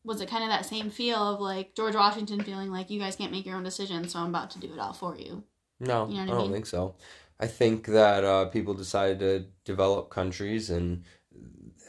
was 0.03 0.21
it 0.21 0.29
kind 0.29 0.43
of 0.43 0.49
that 0.49 0.65
same 0.65 0.89
feel 0.89 1.17
of 1.17 1.39
like 1.39 1.75
George 1.75 1.95
Washington 1.95 2.43
feeling 2.43 2.71
like 2.71 2.89
you 2.89 2.99
guys 2.99 3.15
can't 3.15 3.31
make 3.31 3.45
your 3.45 3.55
own 3.55 3.63
decisions, 3.63 4.13
so 4.13 4.19
I'm 4.19 4.29
about 4.29 4.49
to 4.51 4.59
do 4.59 4.71
it 4.73 4.79
all 4.79 4.93
for 4.93 5.17
you? 5.17 5.43
No, 5.79 6.07
You 6.07 6.25
know 6.25 6.33
I 6.33 6.35
I 6.35 6.39
don't 6.39 6.51
think 6.51 6.65
so. 6.65 6.95
I 7.39 7.47
think 7.47 7.85
that 7.87 8.23
uh, 8.23 8.45
people 8.45 8.73
decided 8.73 9.19
to 9.19 9.45
develop 9.63 10.09
countries, 10.09 10.69
and 10.69 11.03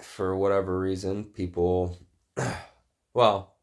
for 0.03 0.37
whatever 0.37 0.79
reason, 0.79 1.25
people, 1.25 1.99
well, 3.15 3.57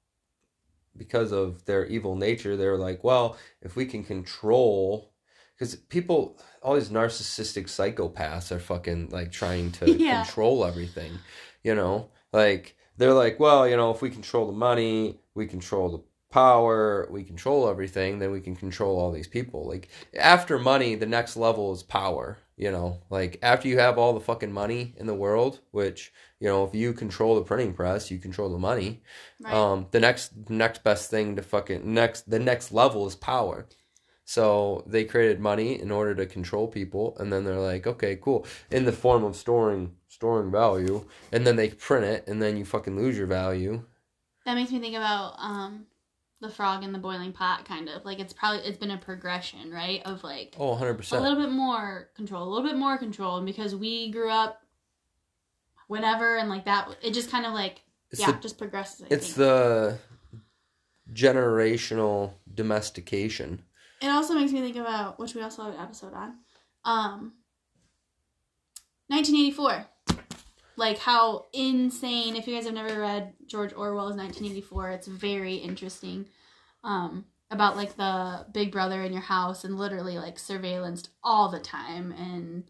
because 0.95 1.31
of 1.31 1.65
their 1.65 1.85
evil 1.85 2.15
nature, 2.15 2.55
they're 2.57 2.77
like, 2.77 3.03
well, 3.03 3.37
if 3.61 3.75
we 3.75 3.85
can 3.85 4.03
control, 4.03 5.13
because 5.55 5.75
people, 5.75 6.39
all 6.61 6.75
these 6.75 6.89
narcissistic 6.89 7.65
psychopaths 7.65 8.51
are 8.51 8.59
fucking 8.59 9.09
like 9.09 9.31
trying 9.31 9.71
to 9.73 9.85
Yeah. 9.99 10.23
control 10.23 10.65
everything, 10.65 11.19
you 11.63 11.75
know, 11.75 12.09
like 12.33 12.75
they're 12.97 13.13
like, 13.13 13.39
well, 13.39 13.67
you 13.67 13.77
know, 13.77 13.91
if 13.91 14.01
we 14.01 14.09
control 14.09 14.47
the 14.47 14.53
money, 14.53 15.19
we 15.35 15.45
control 15.45 15.89
the 15.89 16.03
power, 16.29 17.07
we 17.09 17.23
control 17.23 17.69
everything, 17.69 18.19
then 18.19 18.31
we 18.31 18.41
can 18.41 18.55
control 18.55 18.99
all 18.99 19.11
these 19.11 19.27
people. 19.27 19.67
Like 19.67 19.89
after 20.19 20.59
money, 20.59 20.95
the 20.95 21.05
next 21.05 21.37
level 21.37 21.73
is 21.73 21.83
power. 21.83 22.37
You 22.57 22.71
know, 22.71 23.01
like 23.11 23.37
after 23.43 23.67
you 23.67 23.77
have 23.77 23.99
all 23.99 24.13
the 24.13 24.19
fucking 24.19 24.51
money 24.51 24.95
in 24.97 25.05
the 25.05 25.13
world, 25.13 25.59
which 25.71 26.11
you 26.39 26.47
know, 26.47 26.65
if 26.65 26.73
you 26.73 26.93
control 26.93 27.35
the 27.35 27.43
printing 27.43 27.73
press, 27.73 28.09
you 28.09 28.17
control 28.17 28.49
the 28.49 28.57
money. 28.57 29.01
Right. 29.39 29.53
Um, 29.53 29.87
the 29.91 29.99
next 29.99 30.49
next 30.49 30.83
best 30.83 31.11
thing 31.11 31.35
to 31.35 31.43
fucking 31.43 31.93
next 31.93 32.29
the 32.29 32.39
next 32.39 32.71
level 32.71 33.05
is 33.05 33.15
power. 33.15 33.67
So 34.25 34.83
they 34.85 35.05
created 35.05 35.39
money 35.39 35.79
in 35.79 35.89
order 35.89 36.13
to 36.15 36.25
control 36.25 36.67
people, 36.67 37.15
and 37.17 37.31
then 37.31 37.45
they're 37.45 37.59
like, 37.59 37.87
okay, 37.87 38.17
cool, 38.21 38.45
in 38.69 38.83
the 38.83 38.91
form 38.91 39.23
of 39.23 39.35
storing 39.35 39.95
storing 40.09 40.51
value, 40.51 41.05
and 41.31 41.45
then 41.45 41.55
they 41.55 41.69
print 41.69 42.05
it, 42.05 42.27
and 42.27 42.41
then 42.41 42.57
you 42.57 42.65
fucking 42.65 42.97
lose 42.97 43.17
your 43.17 43.27
value. 43.27 43.83
That 44.45 44.55
makes 44.55 44.71
me 44.71 44.79
think 44.79 44.95
about 44.95 45.35
um 45.37 45.85
the 46.39 46.49
frog 46.49 46.83
in 46.83 46.91
the 46.91 46.99
boiling 46.99 47.33
pot 47.33 47.65
kind 47.65 47.89
of. 47.89 48.05
Like 48.05 48.19
it's 48.19 48.33
probably 48.33 48.59
it's 48.65 48.77
been 48.77 48.91
a 48.91 48.97
progression, 48.97 49.71
right? 49.71 50.01
Of 50.05 50.23
like 50.23 50.55
Oh, 50.59 50.75
100% 50.75 51.17
a 51.17 51.21
little 51.21 51.39
bit 51.41 51.51
more 51.51 52.09
control, 52.15 52.43
a 52.43 52.49
little 52.49 52.67
bit 52.69 52.77
more 52.77 52.97
control 52.97 53.37
and 53.37 53.45
because 53.45 53.75
we 53.75 54.11
grew 54.11 54.29
up 54.29 54.61
whenever 55.87 56.37
and 56.37 56.49
like 56.49 56.65
that 56.65 56.87
it 57.01 57.13
just 57.13 57.31
kind 57.31 57.45
of 57.45 57.53
like 57.53 57.81
It's 58.11 58.21
yeah, 58.21 58.31
the 58.33 58.37
just 58.39 58.57
progresses. 58.57 59.03
I 59.03 59.13
It's 59.13 59.25
think. 59.27 59.37
the 59.37 59.97
generational 61.13 62.33
domestication. 62.53 63.63
It 64.01 64.07
also 64.09 64.33
makes 64.35 64.51
me 64.51 64.61
think 64.61 64.75
about 64.75 65.17
which 65.19 65.33
we 65.33 65.41
also 65.41 65.63
have 65.63 65.73
an 65.73 65.79
episode 65.79 66.13
on. 66.13 66.35
Um 66.85 67.33
1984. 69.07 69.85
Like 70.77 70.99
how 70.99 71.47
insane 71.53 72.35
if 72.35 72.47
you 72.47 72.55
guys 72.55 72.65
have 72.65 72.73
never 72.73 73.01
read 73.01 73.33
George 73.47 73.73
Orwell's 73.73 74.15
1984, 74.15 74.91
it's 74.91 75.07
very 75.07 75.55
interesting. 75.55 76.27
Um 76.83 77.25
about 77.49 77.75
like 77.77 77.95
the 77.95 78.45
big 78.51 78.71
brother 78.71 79.01
in 79.03 79.11
your 79.13 79.21
house 79.21 79.63
and 79.63 79.77
literally 79.77 80.17
like 80.17 80.35
surveillanced 80.35 81.09
all 81.23 81.49
the 81.49 81.59
time 81.59 82.11
and 82.11 82.63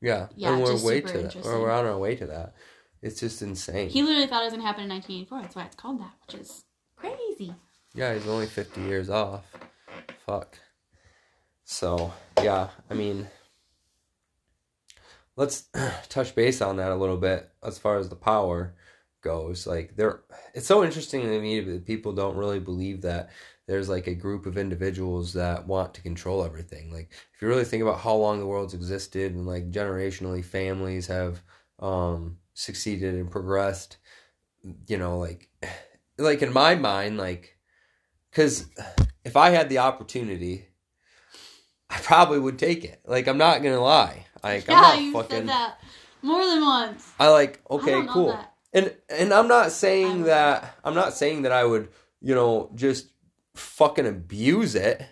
Yeah, 0.00 0.28
Yeah, 0.36 0.54
and 0.54 0.62
we're 0.62 0.82
way 0.82 1.00
to 1.00 1.18
that, 1.18 1.44
or 1.44 1.60
we're 1.60 1.70
on 1.70 1.86
our 1.86 1.98
way 1.98 2.16
to 2.16 2.26
that. 2.26 2.54
It's 3.02 3.20
just 3.20 3.42
insane. 3.42 3.88
he 3.88 4.02
literally 4.02 4.26
thought 4.26 4.42
it 4.42 4.46
was 4.46 4.52
gonna 4.54 4.66
happen 4.66 4.84
in 4.84 4.90
1984. 4.90 5.42
That's 5.42 5.56
why 5.56 5.64
it's 5.64 5.76
called 5.76 6.00
that, 6.00 6.12
which 6.26 6.40
is 6.40 6.64
crazy. 6.96 7.54
yeah, 7.94 8.14
he's 8.14 8.26
only 8.26 8.46
fifty 8.46 8.82
years 8.82 9.10
off. 9.10 9.44
Fuck. 10.26 10.58
So 11.64 12.12
yeah, 12.42 12.68
I 12.90 12.94
mean, 12.94 13.28
let's 15.40 15.64
touch 16.10 16.34
base 16.34 16.60
on 16.60 16.76
that 16.76 16.92
a 16.92 16.96
little 16.96 17.16
bit 17.16 17.50
as 17.64 17.78
far 17.78 17.96
as 17.96 18.10
the 18.10 18.14
power 18.14 18.74
goes. 19.22 19.66
Like 19.66 19.96
there, 19.96 20.20
it's 20.54 20.66
so 20.66 20.84
interesting 20.84 21.22
to 21.22 21.40
me 21.40 21.60
that 21.60 21.86
people 21.86 22.12
don't 22.12 22.36
really 22.36 22.60
believe 22.60 23.00
that 23.02 23.30
there's 23.66 23.88
like 23.88 24.06
a 24.06 24.14
group 24.14 24.44
of 24.44 24.58
individuals 24.58 25.32
that 25.32 25.66
want 25.66 25.94
to 25.94 26.02
control 26.02 26.44
everything. 26.44 26.92
Like 26.92 27.10
if 27.34 27.40
you 27.40 27.48
really 27.48 27.64
think 27.64 27.82
about 27.82 28.00
how 28.00 28.14
long 28.14 28.38
the 28.38 28.46
world's 28.46 28.74
existed 28.74 29.34
and 29.34 29.46
like 29.46 29.70
generationally 29.70 30.44
families 30.44 31.06
have 31.06 31.42
um 31.78 32.36
succeeded 32.52 33.14
and 33.14 33.30
progressed, 33.30 33.96
you 34.86 34.98
know, 34.98 35.18
like 35.18 35.48
like 36.18 36.42
in 36.42 36.52
my 36.52 36.74
mind, 36.74 37.16
like 37.16 37.56
because 38.30 38.66
if 39.24 39.38
I 39.38 39.50
had 39.50 39.70
the 39.70 39.78
opportunity, 39.78 40.66
probably 42.02 42.38
would 42.38 42.58
take 42.58 42.84
it. 42.84 43.00
Like 43.06 43.26
I'm 43.28 43.38
not 43.38 43.62
gonna 43.62 43.80
lie. 43.80 44.26
Like 44.42 44.68
I'm 44.68 44.74
yeah, 44.76 44.80
not 44.80 45.00
you 45.02 45.12
fucking. 45.12 45.36
said 45.38 45.48
that 45.48 45.80
more 46.22 46.44
than 46.44 46.60
once. 46.62 47.12
I 47.18 47.28
like 47.28 47.60
I 47.70 47.74
okay, 47.74 48.02
know 48.02 48.12
cool. 48.12 48.38
And 48.72 48.94
and 49.08 49.32
I'm 49.34 49.48
not 49.48 49.66
I 49.66 49.68
saying 49.70 50.18
would- 50.18 50.26
that 50.28 50.76
I'm 50.84 50.94
not 50.94 51.14
saying 51.14 51.42
that 51.42 51.52
I 51.52 51.64
would, 51.64 51.88
you 52.20 52.34
know, 52.34 52.70
just 52.74 53.08
fucking 53.54 54.06
abuse 54.06 54.74
it. 54.74 55.02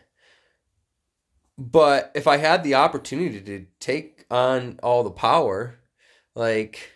But 1.57 2.13
if 2.15 2.27
I 2.29 2.37
had 2.37 2.63
the 2.63 2.77
opportunity 2.77 3.41
to 3.41 3.67
take 3.81 4.25
on 4.31 4.79
all 4.83 5.03
the 5.03 5.11
power, 5.11 5.77
like 6.35 6.93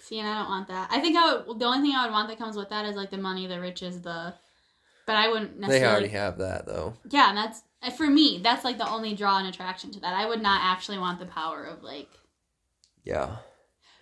See, 0.00 0.18
and 0.18 0.28
I 0.28 0.40
don't 0.40 0.48
want 0.48 0.68
that. 0.68 0.88
I 0.90 0.98
think 0.98 1.16
I 1.16 1.36
would. 1.36 1.58
The 1.60 1.64
only 1.66 1.88
thing 1.88 1.96
I 1.96 2.04
would 2.06 2.12
want 2.12 2.28
that 2.28 2.38
comes 2.38 2.56
with 2.56 2.68
that 2.70 2.84
is 2.84 2.96
like 2.96 3.10
the 3.10 3.18
money, 3.18 3.46
the 3.46 3.60
riches, 3.60 4.00
the. 4.02 4.34
But 5.06 5.16
I 5.16 5.28
wouldn't 5.28 5.58
necessarily. 5.58 5.80
they 5.80 5.86
already 5.86 6.08
have 6.08 6.38
that 6.38 6.66
though. 6.66 6.94
Yeah, 7.08 7.28
and 7.28 7.38
that's 7.38 7.62
Uh, 7.82 7.90
for 7.90 8.06
me. 8.06 8.40
That's 8.42 8.64
like 8.64 8.78
the 8.78 8.88
only 8.88 9.14
draw 9.14 9.38
and 9.38 9.48
attraction 9.48 9.90
to 9.92 10.00
that. 10.00 10.14
I 10.14 10.26
would 10.26 10.42
not 10.42 10.60
actually 10.62 10.98
want 10.98 11.18
the 11.18 11.26
power 11.26 11.64
of 11.64 11.82
like. 11.82 12.08
Yeah. 13.04 13.36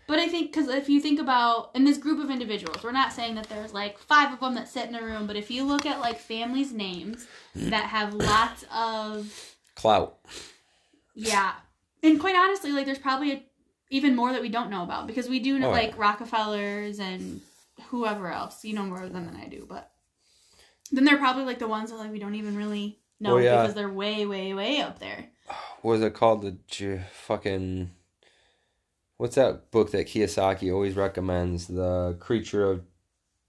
But 0.06 0.18
I 0.18 0.26
think 0.26 0.52
because 0.52 0.68
if 0.68 0.88
you 0.88 1.00
think 1.00 1.20
about 1.20 1.70
in 1.74 1.84
this 1.84 1.96
group 1.96 2.22
of 2.22 2.30
individuals, 2.30 2.82
we're 2.82 2.90
not 2.90 3.12
saying 3.12 3.36
that 3.36 3.48
there's 3.48 3.72
like 3.72 3.96
five 3.98 4.32
of 4.32 4.40
them 4.40 4.54
that 4.56 4.68
sit 4.68 4.88
in 4.88 4.94
a 4.96 5.02
room. 5.02 5.26
But 5.26 5.36
if 5.36 5.50
you 5.50 5.64
look 5.64 5.86
at 5.86 6.00
like 6.00 6.18
families' 6.18 6.72
names 6.72 7.26
that 7.54 7.84
have 7.84 8.14
lots 8.14 8.64
of 8.74 9.56
Clout. 9.76 10.18
Yeah. 11.14 11.52
And 12.02 12.18
quite 12.18 12.36
honestly, 12.36 12.72
like 12.72 12.86
there's 12.86 12.98
probably 12.98 13.32
a, 13.32 13.42
even 13.90 14.16
more 14.16 14.32
that 14.32 14.42
we 14.42 14.48
don't 14.48 14.70
know 14.70 14.82
about 14.82 15.06
because 15.06 15.28
we 15.28 15.38
do 15.38 15.58
know 15.58 15.68
Oh, 15.68 15.72
like 15.72 15.90
yeah. 15.90 15.96
Rockefellers 16.00 16.98
and 16.98 17.40
whoever 17.88 18.30
else. 18.32 18.64
You 18.64 18.74
know 18.74 18.82
more 18.84 19.02
of 19.02 19.12
them 19.12 19.26
than 19.26 19.36
I 19.36 19.46
do, 19.46 19.64
but 19.68 19.90
then 20.90 21.04
they're 21.04 21.18
probably 21.18 21.44
like 21.44 21.60
the 21.60 21.68
ones 21.68 21.90
that 21.90 21.96
like 21.96 22.10
we 22.10 22.18
don't 22.18 22.34
even 22.34 22.56
really 22.56 22.98
Oh, 23.24 23.36
yeah. 23.38 23.62
because 23.62 23.74
they're 23.74 23.88
way, 23.88 24.24
way, 24.26 24.54
way 24.54 24.80
up 24.80 24.98
there. 24.98 25.28
what 25.82 25.92
was 25.92 26.02
it 26.02 26.14
called? 26.14 26.42
The 26.42 26.56
J- 26.68 27.02
fucking. 27.12 27.90
What's 29.16 29.34
that 29.34 29.70
book 29.70 29.90
that 29.92 30.06
Kiyosaki 30.06 30.72
always 30.72 30.96
recommends? 30.96 31.66
The 31.66 32.16
Creature 32.20 32.70
of 32.70 32.82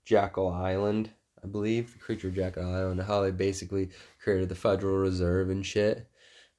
Jekyll 0.04 0.50
Island, 0.50 1.12
I 1.44 1.48
believe. 1.48 1.94
The 1.94 2.00
Creature 2.00 2.28
of 2.30 2.36
Jekyll 2.36 2.70
Island. 2.76 3.02
How 3.04 3.22
they 3.22 3.32
basically 3.32 3.90
created 4.22 4.50
the 4.50 4.56
Federal 4.56 4.98
Reserve 4.98 5.50
and 5.50 5.66
shit, 5.66 6.08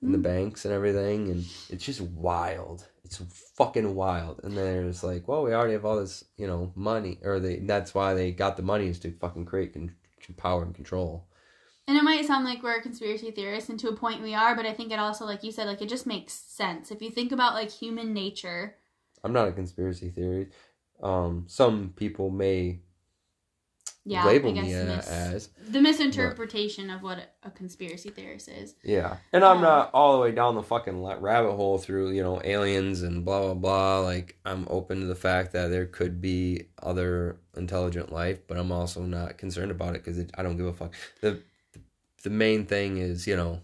and 0.00 0.14
the 0.14 0.18
Mm. 0.18 0.22
banks 0.22 0.64
and 0.64 0.72
everything, 0.72 1.30
and 1.30 1.44
it's 1.68 1.84
just 1.84 2.00
wild. 2.00 2.88
It's 3.04 3.18
fucking 3.58 3.94
wild. 3.94 4.40
And 4.42 4.56
there's 4.56 5.04
like, 5.04 5.28
well, 5.28 5.42
we 5.42 5.52
already 5.52 5.74
have 5.74 5.84
all 5.84 5.98
this, 6.00 6.24
you 6.38 6.46
know, 6.46 6.72
money, 6.74 7.18
or 7.22 7.38
they. 7.38 7.58
That's 7.58 7.94
why 7.94 8.14
they 8.14 8.32
got 8.32 8.56
the 8.56 8.62
money 8.62 8.88
is 8.88 8.98
to 9.00 9.12
fucking 9.12 9.44
create 9.44 9.74
con- 9.74 9.94
power 10.38 10.62
and 10.62 10.74
control. 10.74 11.26
And 11.88 11.96
it 11.96 12.04
might 12.04 12.24
sound 12.26 12.44
like 12.44 12.62
we're 12.62 12.76
a 12.78 12.82
conspiracy 12.82 13.30
theorists, 13.32 13.68
and 13.68 13.78
to 13.80 13.88
a 13.88 13.96
point 13.96 14.22
we 14.22 14.34
are, 14.34 14.54
but 14.54 14.66
I 14.66 14.72
think 14.72 14.92
it 14.92 14.98
also, 15.00 15.24
like 15.24 15.42
you 15.42 15.50
said, 15.50 15.66
like 15.66 15.82
it 15.82 15.88
just 15.88 16.06
makes 16.06 16.32
sense 16.32 16.90
if 16.92 17.02
you 17.02 17.10
think 17.10 17.32
about 17.32 17.54
like 17.54 17.70
human 17.70 18.12
nature. 18.14 18.76
I'm 19.24 19.32
not 19.32 19.48
a 19.48 19.52
conspiracy 19.52 20.08
theory. 20.10 20.48
Um, 21.02 21.44
some 21.48 21.92
people 21.96 22.30
may 22.30 22.80
Yeah, 24.04 24.24
label 24.24 24.50
I 24.50 24.52
guess 24.52 24.64
me 24.64 24.72
a- 24.74 24.84
mis- 24.84 25.08
as. 25.08 25.48
the 25.68 25.80
misinterpretation 25.80 26.88
of 26.90 27.02
what 27.02 27.18
a, 27.18 27.48
a 27.48 27.50
conspiracy 27.50 28.10
theorist 28.10 28.48
is. 28.48 28.76
Yeah, 28.84 29.16
and 29.32 29.44
I'm 29.44 29.56
Um, 29.56 29.62
not 29.62 29.90
all 29.92 30.14
the 30.16 30.22
way 30.22 30.30
down 30.30 30.54
the 30.54 30.62
fucking 30.62 31.02
rabbit 31.02 31.52
hole 31.54 31.78
through 31.78 32.12
you 32.12 32.22
know 32.22 32.40
aliens 32.44 33.02
and 33.02 33.24
blah 33.24 33.40
blah 33.42 33.54
blah. 33.54 34.00
Like 34.00 34.38
I'm 34.44 34.66
open 34.70 35.00
to 35.00 35.06
the 35.06 35.16
fact 35.16 35.52
that 35.52 35.68
there 35.68 35.86
could 35.86 36.20
be 36.20 36.66
other 36.80 37.38
intelligent 37.56 38.12
life, 38.12 38.46
but 38.46 38.56
I'm 38.56 38.70
also 38.70 39.02
not 39.02 39.36
concerned 39.38 39.72
about 39.72 39.96
it 39.96 40.04
because 40.04 40.24
I 40.38 40.42
don't 40.44 40.56
give 40.56 40.66
a 40.66 40.72
fuck. 40.72 40.94
the 41.20 41.42
The 42.22 42.30
main 42.30 42.66
thing 42.66 42.98
is 42.98 43.26
you 43.26 43.36
know 43.36 43.60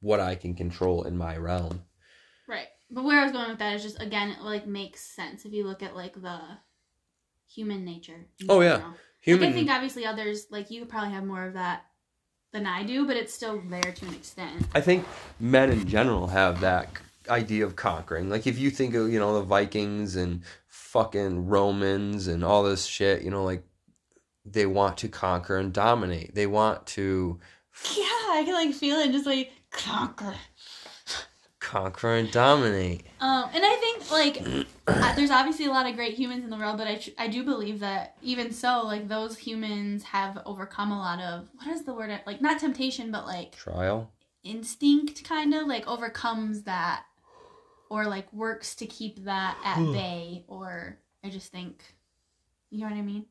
what 0.00 0.20
I 0.20 0.34
can 0.34 0.54
control 0.54 1.04
in 1.04 1.16
my 1.16 1.36
realm. 1.36 1.82
Right. 2.48 2.68
But 2.90 3.04
where 3.04 3.20
I 3.20 3.24
was 3.24 3.32
going 3.32 3.50
with 3.50 3.58
that 3.58 3.74
is 3.74 3.82
just 3.82 4.00
again 4.00 4.30
it 4.30 4.42
like 4.42 4.66
makes 4.66 5.00
sense 5.00 5.44
if 5.44 5.52
you 5.52 5.66
look 5.66 5.82
at 5.82 5.94
like 5.96 6.14
the 6.20 6.40
human 7.52 7.84
nature. 7.84 8.26
Oh, 8.48 8.60
yeah. 8.60 8.92
Human, 9.20 9.42
Like 9.42 9.50
I 9.50 9.52
think 9.52 9.70
obviously 9.70 10.06
others 10.06 10.46
like 10.50 10.70
you 10.70 10.84
probably 10.84 11.10
have 11.10 11.24
more 11.24 11.46
of 11.46 11.54
that 11.54 11.84
than 12.52 12.66
I 12.66 12.82
do, 12.82 13.06
but 13.06 13.16
it's 13.16 13.34
still 13.34 13.60
there 13.68 13.80
to 13.80 14.06
an 14.06 14.14
extent. 14.14 14.66
I 14.74 14.80
think 14.80 15.04
men 15.38 15.70
in 15.70 15.86
general 15.86 16.28
have 16.28 16.60
that 16.60 16.88
idea 17.28 17.64
of 17.66 17.76
conquering. 17.76 18.30
Like 18.30 18.46
if 18.46 18.58
you 18.58 18.70
think 18.70 18.94
of 18.94 19.10
you 19.10 19.18
know 19.18 19.34
the 19.34 19.42
Vikings 19.42 20.16
and 20.16 20.42
fucking 20.68 21.48
Romans 21.48 22.28
and 22.28 22.44
all 22.44 22.62
this 22.62 22.86
shit, 22.86 23.22
you 23.22 23.30
know, 23.30 23.44
like 23.44 23.64
they 24.44 24.66
want 24.66 24.96
to 24.98 25.08
conquer 25.08 25.56
and 25.58 25.72
dominate. 25.72 26.34
They 26.34 26.46
want 26.46 26.86
to 26.88 27.38
Yeah, 27.96 28.04
I 28.04 28.42
can 28.44 28.54
like 28.54 28.74
feel 28.74 28.98
it, 28.98 29.12
just 29.12 29.26
like 29.26 29.52
conquer. 29.70 30.34
conquer 31.60 32.14
and 32.14 32.30
dominate. 32.30 33.04
Um, 33.20 33.50
and 33.52 33.64
I 33.64 33.76
think 33.76 34.10
like 34.10 34.66
uh, 34.86 35.14
there's 35.14 35.30
obviously 35.30 35.66
a 35.66 35.70
lot 35.70 35.88
of 35.88 35.96
great 35.96 36.14
humans 36.14 36.44
in 36.44 36.50
the 36.50 36.56
world, 36.56 36.78
but 36.78 36.86
I 36.86 36.96
tr- 36.96 37.10
I 37.18 37.28
do 37.28 37.44
believe 37.44 37.80
that 37.80 38.16
even 38.22 38.52
so, 38.52 38.82
like 38.84 39.08
those 39.08 39.36
humans 39.38 40.02
have 40.04 40.40
overcome 40.46 40.92
a 40.92 40.98
lot 40.98 41.20
of 41.20 41.48
what 41.54 41.68
is 41.68 41.82
the 41.84 41.94
word 41.94 42.18
like 42.26 42.40
not 42.40 42.58
temptation, 42.58 43.10
but 43.10 43.26
like 43.26 43.56
Trial. 43.56 44.10
instinct 44.44 45.24
kind 45.24 45.54
of 45.54 45.66
like 45.66 45.86
overcomes 45.86 46.62
that 46.62 47.04
or 47.90 48.06
like 48.06 48.32
works 48.32 48.74
to 48.76 48.86
keep 48.86 49.24
that 49.24 49.56
at 49.64 49.92
bay 49.92 50.44
or 50.46 50.98
I 51.24 51.30
just 51.30 51.50
think 51.50 51.82
you 52.70 52.80
know 52.80 52.86
what 52.86 52.98
I 52.98 53.02
mean? 53.02 53.26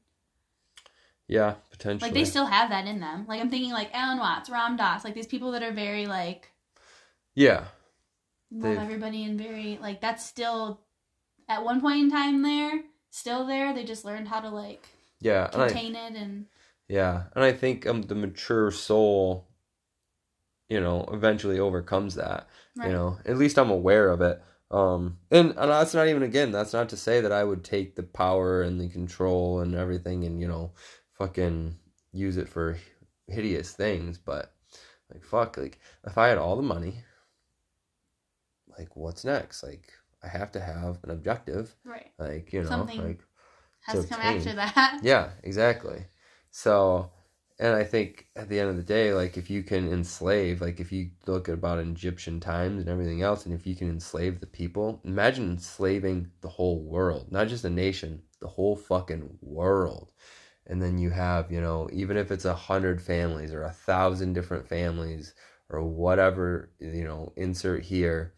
Yeah, 1.28 1.56
potentially. 1.72 2.10
Like 2.10 2.13
they 2.18 2.24
still 2.26 2.46
have 2.46 2.70
that 2.70 2.88
in 2.88 3.00
them. 3.00 3.26
Like 3.28 3.42
I'm 3.42 3.50
thinking 3.50 3.72
like 3.72 3.90
Alan 3.94 4.18
Watts, 4.18 4.50
Ram 4.50 4.78
Dass, 4.78 5.04
like 5.04 5.13
these 5.13 5.28
people 5.28 5.52
that 5.52 5.63
are 5.63 5.72
very 5.74 6.06
like 6.06 6.52
yeah. 7.36 7.66
love 8.52 8.63
They've- 8.63 8.80
everybody 8.80 9.24
and 9.26 9.38
very 9.40 9.78
like 9.82 10.00
that's 10.02 10.26
still 10.26 10.80
at 11.50 11.63
one 11.63 11.82
point 11.82 12.00
in 12.00 12.12
time 12.12 12.42
there, 12.44 12.82
still 13.10 13.46
there. 13.46 13.74
They 13.74 13.84
just 13.84 14.06
learned 14.06 14.28
how 14.30 14.40
to 14.40 14.50
like 14.50 14.88
Yeah. 15.20 15.50
And 15.54 15.62
I, 15.63 15.68
contain 15.68 15.96
it 15.96 16.13
and 16.16 16.46
Yeah, 16.88 17.24
and 17.36 17.44
I 17.44 17.52
think 17.52 17.86
um 17.86 18.04
the 18.04 18.16
mature 18.16 18.72
soul, 18.72 19.48
you 20.70 20.80
know, 20.80 21.08
eventually 21.12 21.60
overcomes 21.60 22.16
that. 22.16 22.48
right. 22.78 22.88
You 22.88 22.94
know, 22.94 23.18
at 23.26 23.38
least 23.38 23.58
I'm 23.60 23.70
aware 23.70 24.10
of 24.10 24.22
it. 24.22 24.42
Um, 24.70 25.18
and, 25.32 25.52
and 25.52 25.72
that's 25.72 25.94
not 25.94 26.08
even 26.10 26.24
again. 26.24 26.52
That's 26.52 26.74
not 26.74 26.90
to 26.90 26.98
say 26.98 27.22
that 27.22 27.32
I 27.32 27.42
would 27.46 27.63
take 27.63 27.96
the 27.96 28.04
power 28.04 28.62
and 28.62 28.82
the 28.82 28.90
control 28.90 29.62
and 29.62 29.74
everything 29.76 30.26
and 30.26 30.42
you 30.42 30.48
know, 30.48 30.72
fucking 31.17 31.75
use 32.12 32.38
it 32.38 32.49
for 32.49 32.77
hideous 33.27 33.71
things. 33.71 34.17
But 34.17 34.53
like, 35.13 35.23
fuck, 35.23 35.58
like 35.58 35.80
if 36.06 36.17
I 36.17 36.27
had 36.27 36.38
all 36.38 36.56
the 36.56 36.62
money, 36.62 36.95
like 38.77 38.95
what's 38.95 39.25
next? 39.25 39.63
Like 39.63 39.91
I 40.23 40.27
have 40.27 40.51
to 40.53 40.60
have 40.60 40.99
an 41.03 41.12
objective. 41.12 41.75
right. 41.86 42.12
Like 42.17 42.53
you 42.53 42.62
know, 42.63 42.69
Something 42.69 43.03
like 43.03 43.19
Has 43.82 44.01
to 44.01 44.03
to 44.03 44.13
come 44.13 44.21
after 44.21 44.53
that. 44.53 44.99
yeah, 45.03 45.30
exactly. 45.43 46.06
So, 46.51 47.12
and 47.60 47.75
I 47.75 47.84
think 47.84 48.27
at 48.36 48.49
the 48.49 48.60
end 48.60 48.69
of 48.69 48.77
the 48.77 48.84
day, 48.84 49.13
like 49.13 49.38
if 49.38 49.49
you 49.49 49.63
can 49.63 49.91
enslave, 49.91 50.62
like 50.62 50.80
if 50.80 50.91
you 50.91 51.12
look 51.25 51.47
at 51.49 51.53
about 51.53 51.80
Egyptian 51.80 52.39
times 52.39 52.82
and 52.82 52.89
everything 52.89 53.21
else, 53.21 53.45
and 53.45 53.53
if 53.53 53.67
you 53.67 53.75
can 53.75 53.89
enslave 53.89 54.39
the 54.39 54.47
people, 54.47 55.01
imagine 55.03 55.51
enslaving 55.51 56.32
the 56.41 56.49
whole 56.49 56.80
world, 56.82 57.32
not 57.32 57.47
just 57.47 57.65
a 57.65 57.69
nation, 57.69 58.21
the 58.41 58.47
whole 58.47 58.75
fucking 58.75 59.38
world. 59.41 60.12
And 60.67 60.82
then 60.82 60.97
you 60.97 61.10
have, 61.10 61.51
you 61.51 61.62
know, 61.62 61.89
even 61.93 62.17
if 62.17 62.30
it's 62.30 62.45
a 62.45 62.53
hundred 62.53 63.01
families 63.01 63.53
or 63.53 63.63
a 63.63 63.71
thousand 63.71 64.34
different 64.34 64.67
families 64.67 65.34
or 65.69 65.82
whatever, 65.82 66.71
you 66.80 67.06
know, 67.06 67.32
insert 67.38 67.84
here, 67.84 68.34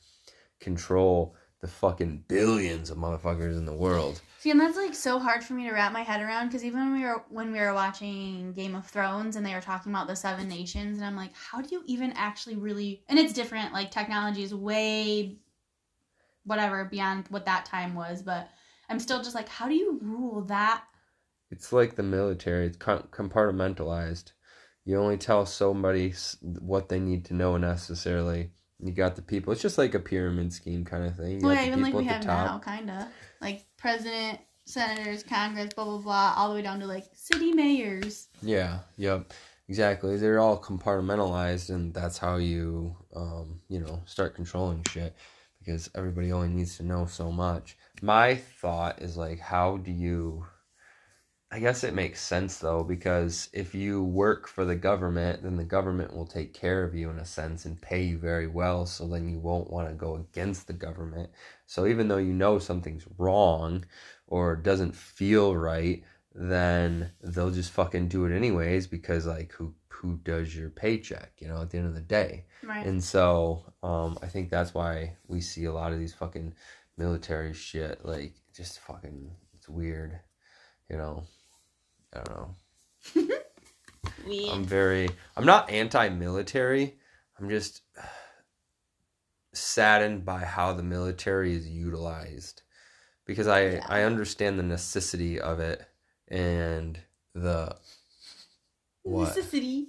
control 0.59 1.35
the 1.61 1.67
fucking 1.67 2.23
billions 2.27 2.89
of 2.89 2.97
motherfuckers 2.97 3.57
in 3.57 3.65
the 3.65 3.73
world. 3.73 4.21
See, 4.39 4.51
and 4.51 4.59
that's 4.59 4.77
like 4.77 4.95
so 4.95 5.19
hard 5.19 5.43
for 5.43 5.53
me 5.53 5.67
to 5.67 5.73
wrap 5.73 5.91
my 5.91 6.03
head 6.03 6.21
around 6.21 6.47
because 6.47 6.63
even 6.63 6.79
when 6.79 6.93
we 6.93 7.05
were 7.05 7.23
when 7.29 7.51
we 7.51 7.59
were 7.59 7.73
watching 7.73 8.53
Game 8.53 8.75
of 8.75 8.87
Thrones 8.87 9.35
and 9.35 9.45
they 9.45 9.53
were 9.53 9.59
talking 9.59 9.91
about 9.91 10.07
the 10.07 10.15
seven 10.15 10.47
nations, 10.47 10.97
and 10.97 11.05
I'm 11.05 11.17
like, 11.17 11.33
how 11.33 11.61
do 11.61 11.75
you 11.75 11.83
even 11.87 12.13
actually 12.13 12.55
really? 12.55 13.03
And 13.09 13.19
it's 13.19 13.33
different. 13.33 13.73
Like 13.73 13.91
technology 13.91 14.43
is 14.43 14.55
way, 14.55 15.35
whatever, 16.45 16.85
beyond 16.85 17.25
what 17.29 17.45
that 17.47 17.65
time 17.65 17.95
was. 17.95 18.21
But 18.21 18.49
I'm 18.87 18.99
still 18.99 19.21
just 19.21 19.35
like, 19.35 19.49
how 19.49 19.67
do 19.67 19.75
you 19.75 19.99
rule 20.01 20.43
that? 20.43 20.83
It's 21.51 21.73
like 21.73 21.95
the 21.95 22.03
military. 22.03 22.67
It's 22.67 22.77
compartmentalized. 22.77 24.31
You 24.85 24.97
only 24.99 25.17
tell 25.17 25.45
somebody 25.45 26.13
what 26.41 26.89
they 26.89 26.99
need 26.99 27.25
to 27.25 27.33
know 27.33 27.57
necessarily. 27.57 28.51
You 28.79 28.91
got 28.93 29.15
the 29.15 29.21
people. 29.21 29.51
It's 29.51 29.61
just 29.61 29.77
like 29.77 29.93
a 29.93 29.99
pyramid 29.99 30.53
scheme 30.53 30.85
kind 30.85 31.05
of 31.05 31.15
thing. 31.15 31.41
You 31.41 31.47
Well, 31.47 31.53
yeah, 31.53 31.65
even 31.65 31.81
like 31.81 31.89
people 31.89 32.01
we 32.01 32.07
at 32.07 32.13
have 32.13 32.21
the 32.21 32.27
top. 32.27 32.45
now, 32.45 32.59
kind 32.59 32.89
of 32.89 33.07
like 33.41 33.65
president, 33.77 34.39
senators, 34.65 35.23
Congress, 35.23 35.73
blah 35.73 35.85
blah 35.85 35.97
blah, 35.97 36.33
all 36.37 36.49
the 36.49 36.55
way 36.55 36.61
down 36.61 36.79
to 36.79 36.87
like 36.87 37.05
city 37.13 37.51
mayors. 37.51 38.29
Yeah, 38.41 38.79
yep, 38.95 39.33
exactly. 39.67 40.15
They're 40.17 40.39
all 40.39 40.61
compartmentalized, 40.61 41.69
and 41.69 41.93
that's 41.93 42.17
how 42.17 42.37
you, 42.37 42.95
um, 43.15 43.59
you 43.67 43.79
know, 43.79 44.01
start 44.05 44.33
controlling 44.35 44.83
shit 44.89 45.13
because 45.59 45.89
everybody 45.93 46.31
only 46.31 46.47
needs 46.47 46.77
to 46.77 46.83
know 46.83 47.05
so 47.05 47.31
much. 47.31 47.77
My 48.01 48.35
thought 48.35 49.01
is 49.01 49.17
like, 49.17 49.39
how 49.39 49.77
do 49.77 49.91
you? 49.91 50.45
I 51.51 51.59
guess 51.59 51.83
it 51.83 51.95
makes 51.95 52.21
sense 52.21 52.59
though 52.59 52.83
because 52.83 53.49
if 53.53 53.73
you 53.73 54.03
work 54.03 54.47
for 54.47 54.65
the 54.65 54.75
government, 54.75 55.41
then 55.41 55.55
the 55.55 55.63
government 55.63 56.15
will 56.15 56.27
take 56.27 56.53
care 56.53 56.83
of 56.83 56.93
you 56.93 57.09
in 57.09 57.17
a 57.17 57.25
sense 57.25 57.65
and 57.65 57.81
pay 57.81 58.03
you 58.03 58.19
very 58.19 58.45
well. 58.45 58.85
So 58.85 59.07
then 59.07 59.27
you 59.27 59.39
won't 59.39 59.71
want 59.71 59.87
to 59.89 59.95
go 59.95 60.15
against 60.15 60.67
the 60.67 60.73
government. 60.73 61.31
So 61.65 61.87
even 61.87 62.07
though 62.07 62.17
you 62.17 62.33
know 62.33 62.59
something's 62.59 63.07
wrong 63.17 63.85
or 64.27 64.55
doesn't 64.55 64.95
feel 64.95 65.57
right, 65.57 66.03
then 66.35 67.11
they'll 67.23 67.49
just 67.49 67.71
fucking 67.71 68.09
do 68.09 68.25
it 68.25 68.35
anyways 68.35 68.85
because 68.85 69.25
like 69.25 69.51
who 69.53 69.73
who 69.87 70.17
does 70.17 70.55
your 70.55 70.69
paycheck, 70.69 71.31
you 71.39 71.47
know, 71.47 71.63
at 71.63 71.71
the 71.71 71.79
end 71.79 71.87
of 71.87 71.95
the 71.95 72.01
day. 72.01 72.45
Right. 72.61 72.85
And 72.85 73.03
so 73.03 73.73
um 73.81 74.19
I 74.21 74.27
think 74.27 74.51
that's 74.51 74.75
why 74.75 75.15
we 75.27 75.41
see 75.41 75.65
a 75.65 75.73
lot 75.73 75.93
of 75.93 75.99
these 75.99 76.13
fucking 76.13 76.53
military 76.95 77.55
shit 77.55 78.05
like 78.05 78.35
just 78.55 78.79
fucking 78.81 79.31
it's 79.55 79.67
weird, 79.67 80.19
you 80.91 80.97
know. 80.97 81.23
I 82.13 82.21
don't 82.21 82.29
know. 82.37 82.55
we 84.27 84.49
I'm 84.51 84.63
very 84.63 85.09
I'm 85.37 85.45
not 85.45 85.69
anti-military. 85.69 86.95
I'm 87.39 87.49
just 87.49 87.81
saddened 89.53 90.25
by 90.25 90.39
how 90.45 90.73
the 90.73 90.83
military 90.83 91.55
is 91.55 91.67
utilized 91.67 92.61
because 93.25 93.47
I 93.47 93.61
Yeah. 93.69 93.85
I 93.87 94.01
understand 94.03 94.59
the 94.59 94.63
necessity 94.63 95.39
of 95.39 95.59
it 95.59 95.85
and 96.27 96.99
the 97.33 97.75
what 99.03 99.35
necessity. 99.35 99.87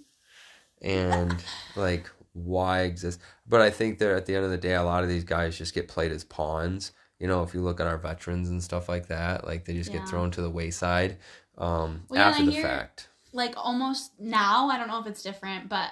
and 0.81 1.43
like 1.77 2.09
why 2.33 2.83
exist 2.83 3.21
but 3.47 3.61
i 3.61 3.69
think 3.71 3.99
that 3.99 4.15
at 4.15 4.25
the 4.27 4.35
end 4.37 4.45
of 4.45 4.51
the 4.51 4.57
day 4.57 4.75
a 4.75 4.83
lot 4.83 5.03
of 5.03 5.09
these 5.09 5.25
guys 5.25 5.59
just 5.59 5.75
get 5.75 5.89
played 5.89 6.13
as 6.13 6.23
pawns 6.25 6.93
you 7.19 7.27
know 7.27 7.43
if 7.43 7.53
you 7.53 7.61
look 7.61 7.81
at 7.81 7.87
our 7.89 7.99
veterans 7.99 8.49
and 8.49 8.63
stuff 8.63 8.89
like 8.89 9.09
that 9.09 9.45
like 9.45 9.65
they 9.65 9.75
just 9.75 9.91
Yeah. 9.93 9.99
get 9.99 10.09
thrown 10.09 10.31
to 10.33 10.41
the 10.43 10.49
wayside 10.51 11.19
um 11.61 12.03
Well, 12.09 12.21
after 12.23 12.43
I 12.43 12.47
the 12.47 12.51
hear- 12.53 12.63
fact. 12.63 13.09
like 13.33 13.55
almost 13.57 14.19
now 14.19 14.69
i 14.71 14.77
don't 14.79 14.89
know 14.89 14.99
if 15.01 15.07
it's 15.07 15.23
different 15.23 15.69
but 15.69 15.91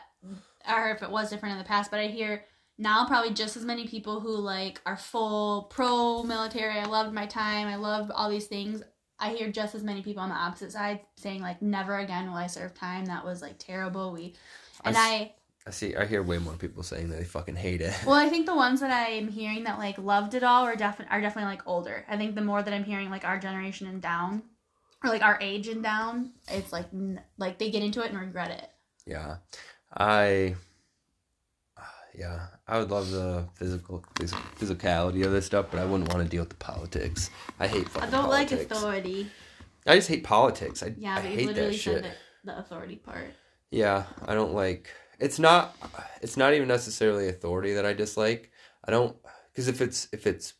or 0.68 0.90
if 0.90 1.02
it 1.02 1.10
was 1.10 1.30
different 1.30 1.52
in 1.52 1.58
the 1.58 1.64
past 1.64 1.90
but 1.90 2.00
i 2.00 2.06
hear 2.08 2.44
now 2.78 3.06
probably 3.06 3.32
just 3.32 3.56
as 3.56 3.64
many 3.64 3.86
people 3.86 4.20
who 4.20 4.34
like 4.36 4.80
are 4.86 4.96
full 4.96 5.64
pro 5.64 6.22
military 6.24 6.78
i 6.78 6.84
loved 6.84 7.12
my 7.14 7.26
time 7.26 7.66
i 7.68 7.76
loved 7.76 8.10
all 8.10 8.28
these 8.30 8.46
things 8.46 8.82
i 9.20 9.30
hear 9.30 9.50
just 9.50 9.74
as 9.74 9.82
many 9.84 10.02
people 10.02 10.22
on 10.22 10.28
the 10.30 10.34
opposite 10.34 10.72
side 10.72 11.00
saying 11.16 11.42
like 11.42 11.60
never 11.62 11.98
again 11.98 12.28
will 12.28 12.36
i 12.38 12.46
serve 12.46 12.72
time. 12.74 13.04
That 13.06 13.24
was 13.24 13.42
like 13.42 13.58
terrible. 13.58 14.12
We 14.12 14.34
and 14.84 14.96
I 14.96 15.00
i 15.00 15.32
i 15.66 15.70
see 15.70 15.96
i 15.96 16.06
hear 16.06 16.22
way 16.22 16.38
more 16.38 16.54
people 16.54 16.82
saying 16.84 17.10
that 17.10 17.18
they 17.18 17.24
fucking 17.24 17.56
hate 17.56 17.80
it. 17.80 17.94
Well 18.06 18.14
i 18.14 18.28
think 18.32 18.46
the 18.46 18.54
ones 18.54 18.78
that 18.80 18.92
i'm 18.92 19.26
hearing 19.28 19.64
that 19.64 19.78
like 19.78 19.98
loved 19.98 20.34
it 20.34 20.42
all 20.44 20.64
are 20.64 20.76
definitely 20.76 21.12
are 21.14 21.20
definitely 21.20 21.50
like 21.50 21.62
older. 21.66 22.04
I 22.08 22.16
think 22.16 22.34
the 22.36 22.42
more 22.42 22.62
that 22.62 22.72
i'm 22.72 22.84
hearing 22.84 23.10
like 23.10 23.24
our 23.24 23.38
generation 23.38 23.86
and 23.88 24.00
down 24.00 24.42
or 25.04 25.10
like 25.10 25.22
our 25.22 25.38
age 25.40 25.68
and 25.68 25.82
down 25.82 26.32
it's 26.48 26.72
like 26.72 26.86
like 27.36 27.58
they 27.58 27.70
get 27.70 27.82
into 27.82 28.02
it 28.02 28.10
and 28.10 28.20
regret 28.20 28.50
it 28.50 28.70
yeah 29.06 29.36
i 29.96 30.54
uh, 31.76 31.82
yeah 32.14 32.46
i 32.66 32.78
would 32.78 32.90
love 32.90 33.10
the 33.10 33.46
physical 33.54 34.04
phys- 34.14 34.32
physicality 34.58 35.24
of 35.24 35.32
this 35.32 35.46
stuff 35.46 35.66
but 35.70 35.80
i 35.80 35.84
wouldn't 35.84 36.12
want 36.12 36.22
to 36.24 36.28
deal 36.28 36.42
with 36.42 36.50
the 36.50 36.56
politics 36.56 37.30
i 37.60 37.66
hate 37.66 37.86
politics. 37.92 38.12
I 38.14 38.16
don't 38.20 38.28
like 38.28 38.50
authority. 38.52 39.30
i 39.86 39.94
just 39.96 40.08
hate 40.08 40.24
politics 40.24 40.82
i, 40.82 40.92
Yeah, 40.96 41.14
I 41.16 41.22
but 41.22 41.30
you 41.30 41.36
hate 41.36 41.46
literally 41.46 41.70
that 41.70 41.76
shit 41.76 42.02
said 42.04 42.12
the, 42.44 42.52
the 42.52 42.58
authority 42.58 42.96
part. 42.96 43.30
Yeah, 43.70 44.04
I 44.26 44.32
don't 44.34 44.54
like. 44.54 44.88
It's 45.20 45.38
not. 45.38 45.76
It's 46.22 46.38
not 46.38 46.54
even 46.54 46.68
necessarily 46.68 47.28
authority 47.28 47.74
that 47.74 47.84
I 47.84 47.92
dislike. 47.92 48.50
I 48.82 48.90
don't 48.90 49.14
because 49.52 49.68
if 49.68 49.82
it's 49.82 50.08
if 50.10 50.26
it's. 50.26 50.54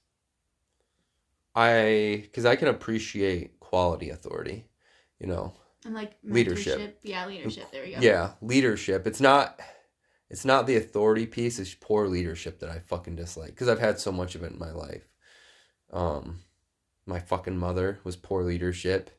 I 1.55 2.21
because 2.25 2.45
I 2.45 2.55
can 2.57 2.69
appreciate 2.69 3.58
quality 3.69 4.09
authority, 4.09 4.65
you 5.21 5.27
know. 5.27 5.53
And 5.85 5.95
like 5.95 6.13
Leadership. 6.25 6.99
Yeah, 7.03 7.27
leadership. 7.27 7.71
There 7.71 7.85
we 7.85 7.93
go. 7.93 7.99
Yeah, 8.01 8.31
leadership. 8.41 9.07
It's 9.07 9.21
not. 9.21 9.61
It's 10.31 10.45
not 10.45 10.67
the 10.67 10.77
authority 10.77 11.27
piece. 11.27 11.59
It's 11.59 11.75
poor 11.75 12.07
leadership 12.09 12.61
that 12.61 12.71
I 12.71 12.81
fucking 12.81 13.17
dislike 13.17 13.51
because 13.51 13.69
I've 13.69 13.79
had 13.79 13.99
so 13.99 14.11
much 14.11 14.35
of 14.35 14.43
it 14.43 14.53
in 14.53 14.59
my 14.59 14.71
life. 14.71 15.07
Um, 15.91 16.41
my 17.07 17.19
fucking 17.19 17.57
mother 17.59 18.01
was 18.05 18.17
poor 18.17 18.43
leadership, 18.43 19.11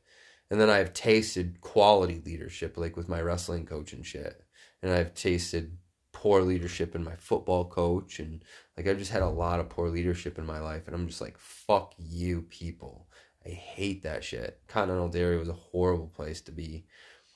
and 0.50 0.60
then 0.60 0.70
I've 0.70 0.92
tasted 0.92 1.60
quality 1.60 2.20
leadership, 2.24 2.76
like 2.76 2.96
with 2.96 3.08
my 3.08 3.20
wrestling 3.20 3.66
coach 3.66 3.92
and 3.92 4.04
shit. 4.04 4.44
And 4.82 4.92
I've 4.92 5.14
tasted 5.14 5.78
poor 6.12 6.42
leadership 6.42 6.94
in 6.94 7.02
my 7.04 7.16
football 7.16 7.64
coach, 7.64 8.18
and 8.18 8.44
like 8.76 8.86
I've 8.86 8.98
just 8.98 9.12
had 9.12 9.22
a 9.22 9.28
lot 9.28 9.60
of 9.60 9.68
poor 9.68 9.88
leadership 9.88 10.38
in 10.38 10.46
my 10.46 10.60
life, 10.60 10.86
and 10.86 10.94
I'm 10.94 11.06
just 11.06 11.20
like, 11.20 11.38
fuck 11.38 11.94
you, 11.98 12.42
people. 12.42 13.08
I 13.44 13.50
hate 13.50 14.02
that 14.02 14.22
shit. 14.24 14.60
Continental 14.68 15.08
Dairy 15.08 15.38
was 15.38 15.48
a 15.48 15.54
horrible 15.54 16.08
place 16.08 16.40
to 16.42 16.52
be. 16.52 16.84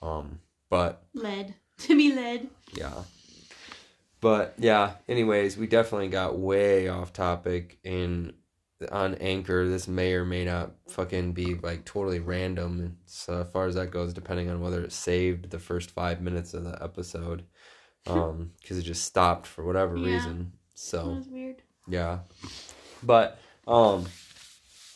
Um, 0.03 0.41
but 0.71 1.05
Led 1.15 1.55
to 1.79 1.97
be 1.97 2.15
led. 2.15 2.49
yeah. 2.75 3.03
But 4.21 4.55
yeah, 4.59 4.93
anyways, 5.09 5.57
we 5.57 5.67
definitely 5.67 6.09
got 6.09 6.39
way 6.39 6.89
off 6.89 7.13
topic 7.13 7.79
and 7.85 8.33
on 8.91 9.15
Anchor, 9.15 9.67
this 9.69 9.87
may 9.89 10.13
or 10.15 10.25
may 10.27 10.45
not 10.45 10.73
fucking 10.91 11.33
be 11.33 11.55
like 11.55 11.85
totally 11.87 12.19
random 12.21 12.99
so 13.07 13.41
as 13.41 13.49
far 13.49 13.67
as 13.67 13.77
that 13.77 13.91
goes, 13.91 14.13
depending 14.13 14.51
on 14.51 14.61
whether 14.61 14.83
it 14.83 14.93
saved 14.93 15.51
the 15.51 15.59
first 15.59 15.91
five 15.91 16.21
minutes 16.21 16.55
of 16.55 16.65
the 16.65 16.83
episode. 16.83 17.45
Um, 18.07 18.51
because 18.61 18.77
it 18.77 18.83
just 18.83 19.05
stopped 19.07 19.47
for 19.47 19.65
whatever 19.65 19.97
Yeah. 19.97 20.13
reason. 20.17 20.53
So 20.75 21.09
was 21.15 21.27
weird. 21.27 21.63
yeah. 21.89 22.19
But 23.03 23.39
um 23.67 24.05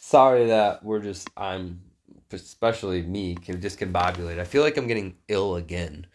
sorry 0.09 0.47
that 0.47 0.83
we're 0.83 1.01
just 1.01 1.29
I'm 1.37 1.81
especially 2.33 3.03
me 3.03 3.35
can 3.35 3.61
discombobulate. 3.61 4.38
I 4.38 4.44
feel 4.44 4.62
like 4.62 4.77
I'm 4.77 4.87
getting 4.87 5.16
ill 5.29 5.57
again. 5.57 6.07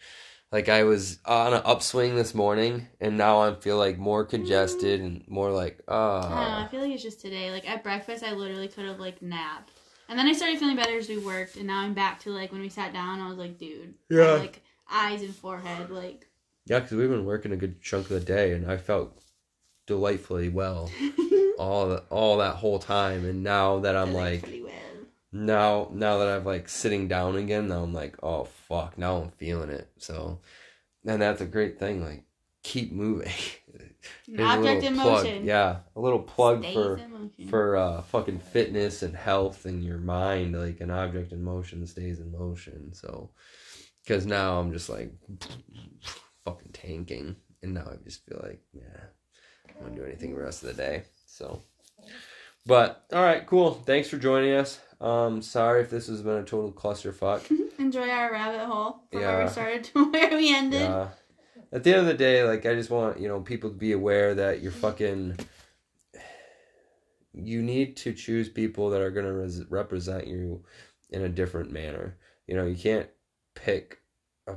Like 0.50 0.68
I 0.68 0.84
was 0.84 1.18
on 1.24 1.54
an 1.54 1.62
upswing 1.64 2.14
this 2.16 2.34
morning 2.34 2.86
and 3.00 3.16
now 3.16 3.40
I 3.40 3.54
feel 3.54 3.76
like 3.76 3.98
more 3.98 4.24
congested 4.24 5.00
and 5.00 5.24
more 5.28 5.50
like 5.52 5.80
I 5.88 5.92
don't 6.22 6.30
know. 6.30 6.36
uh 6.36 6.64
I 6.64 6.68
feel 6.70 6.80
like 6.80 6.92
it's 6.92 7.02
just 7.02 7.20
today. 7.20 7.50
Like 7.52 7.68
at 7.68 7.82
breakfast, 7.84 8.24
I 8.24 8.32
literally 8.32 8.68
could 8.68 8.84
have 8.86 8.98
like 8.98 9.22
napped, 9.22 9.70
and 10.08 10.18
then 10.18 10.26
I 10.26 10.32
started 10.32 10.58
feeling 10.58 10.76
better 10.76 10.96
as 10.98 11.08
we 11.08 11.18
worked, 11.18 11.56
and 11.56 11.66
now 11.66 11.80
I'm 11.80 11.94
back 11.94 12.20
to 12.20 12.30
like 12.30 12.50
when 12.52 12.60
we 12.60 12.68
sat 12.68 12.92
down. 12.92 13.20
I 13.20 13.28
was 13.28 13.38
like, 13.38 13.58
dude, 13.58 13.94
Yeah. 14.10 14.32
like 14.34 14.62
eyes 14.90 15.22
and 15.22 15.34
forehead, 15.34 15.90
like. 15.90 16.28
Yeah, 16.66 16.80
because 16.80 16.96
we've 16.96 17.10
been 17.10 17.26
working 17.26 17.52
a 17.52 17.56
good 17.56 17.82
chunk 17.82 18.04
of 18.06 18.10
the 18.10 18.20
day, 18.20 18.52
and 18.52 18.70
I 18.70 18.76
felt 18.78 19.20
delightfully 19.86 20.48
well 20.48 20.90
all 21.58 21.88
the, 21.88 21.98
all 22.10 22.38
that 22.38 22.56
whole 22.56 22.78
time. 22.78 23.24
And 23.24 23.42
now 23.42 23.80
that 23.80 23.96
I'm 23.96 24.12
like, 24.12 24.48
now 25.34 25.88
now 25.92 26.18
that 26.18 26.28
I've 26.28 26.46
like 26.46 26.68
sitting 26.68 27.08
down 27.08 27.36
again, 27.36 27.68
now 27.68 27.82
I'm 27.82 27.92
like, 27.92 28.16
oh 28.22 28.44
fuck, 28.44 28.96
now 28.96 29.16
I'm 29.16 29.30
feeling 29.30 29.70
it. 29.70 29.88
So, 29.98 30.40
and 31.04 31.20
that's 31.20 31.40
a 31.40 31.46
great 31.46 31.78
thing. 31.78 32.02
Like, 32.02 32.24
keep 32.62 32.92
moving. 32.92 33.32
An 33.74 33.94
Here's 34.26 34.40
a 34.40 34.44
object 34.44 34.84
in 34.84 34.94
plug. 34.94 35.24
motion. 35.24 35.44
Yeah, 35.44 35.78
a 35.96 36.00
little 36.00 36.20
plug 36.20 36.60
Stays 36.62 36.74
for 36.74 37.00
for 37.48 37.76
uh 37.76 38.02
fucking 38.02 38.38
fitness 38.38 39.02
and 39.02 39.16
health 39.16 39.64
and 39.64 39.82
your 39.82 39.98
mind. 39.98 40.58
Like 40.58 40.80
an 40.80 40.90
object 40.90 41.32
in 41.32 41.42
motion 41.42 41.86
stays 41.86 42.20
in 42.20 42.30
motion. 42.30 42.92
So, 42.94 43.30
because 44.04 44.26
now 44.26 44.60
I'm 44.60 44.72
just 44.72 44.88
like 44.88 45.12
fucking 46.44 46.72
tanking, 46.72 47.36
and 47.62 47.74
now 47.74 47.88
I 47.90 47.96
just 48.04 48.24
feel 48.24 48.40
like 48.42 48.62
yeah, 48.72 49.04
I 49.68 49.82
don't 49.82 49.96
do 49.96 50.04
anything 50.04 50.34
the 50.34 50.40
rest 50.42 50.62
of 50.62 50.68
the 50.68 50.82
day. 50.82 51.04
So, 51.34 51.62
but 52.64 53.06
all 53.12 53.20
right, 53.20 53.44
cool. 53.44 53.74
Thanks 53.74 54.08
for 54.08 54.18
joining 54.18 54.52
us. 54.52 54.78
Um, 55.00 55.42
sorry 55.42 55.82
if 55.82 55.90
this 55.90 56.06
has 56.06 56.22
been 56.22 56.36
a 56.36 56.44
total 56.44 56.70
clusterfuck. 56.70 57.50
Enjoy 57.80 58.08
our 58.08 58.30
rabbit 58.30 58.64
hole 58.66 59.02
from 59.10 59.20
where 59.20 59.42
we 59.42 59.50
started 59.50 59.82
to 59.82 60.04
where 60.12 60.30
we 60.30 60.54
ended. 60.54 60.82
Yeah. 60.82 61.08
At 61.72 61.82
the 61.82 61.90
end 61.90 62.00
of 62.02 62.06
the 62.06 62.14
day, 62.14 62.44
like 62.44 62.64
I 62.66 62.76
just 62.76 62.88
want 62.88 63.18
you 63.18 63.26
know 63.26 63.40
people 63.40 63.70
to 63.70 63.76
be 63.76 63.90
aware 63.90 64.32
that 64.36 64.62
you're 64.62 64.70
fucking. 64.70 65.36
You 67.32 67.62
need 67.62 67.96
to 67.96 68.12
choose 68.12 68.48
people 68.48 68.90
that 68.90 69.00
are 69.00 69.10
gonna 69.10 69.32
res- 69.32 69.64
represent 69.68 70.28
you 70.28 70.62
in 71.10 71.22
a 71.22 71.28
different 71.28 71.72
manner. 71.72 72.16
You 72.46 72.54
know, 72.54 72.64
you 72.64 72.76
can't 72.76 73.10
pick 73.56 73.98
a, 74.46 74.54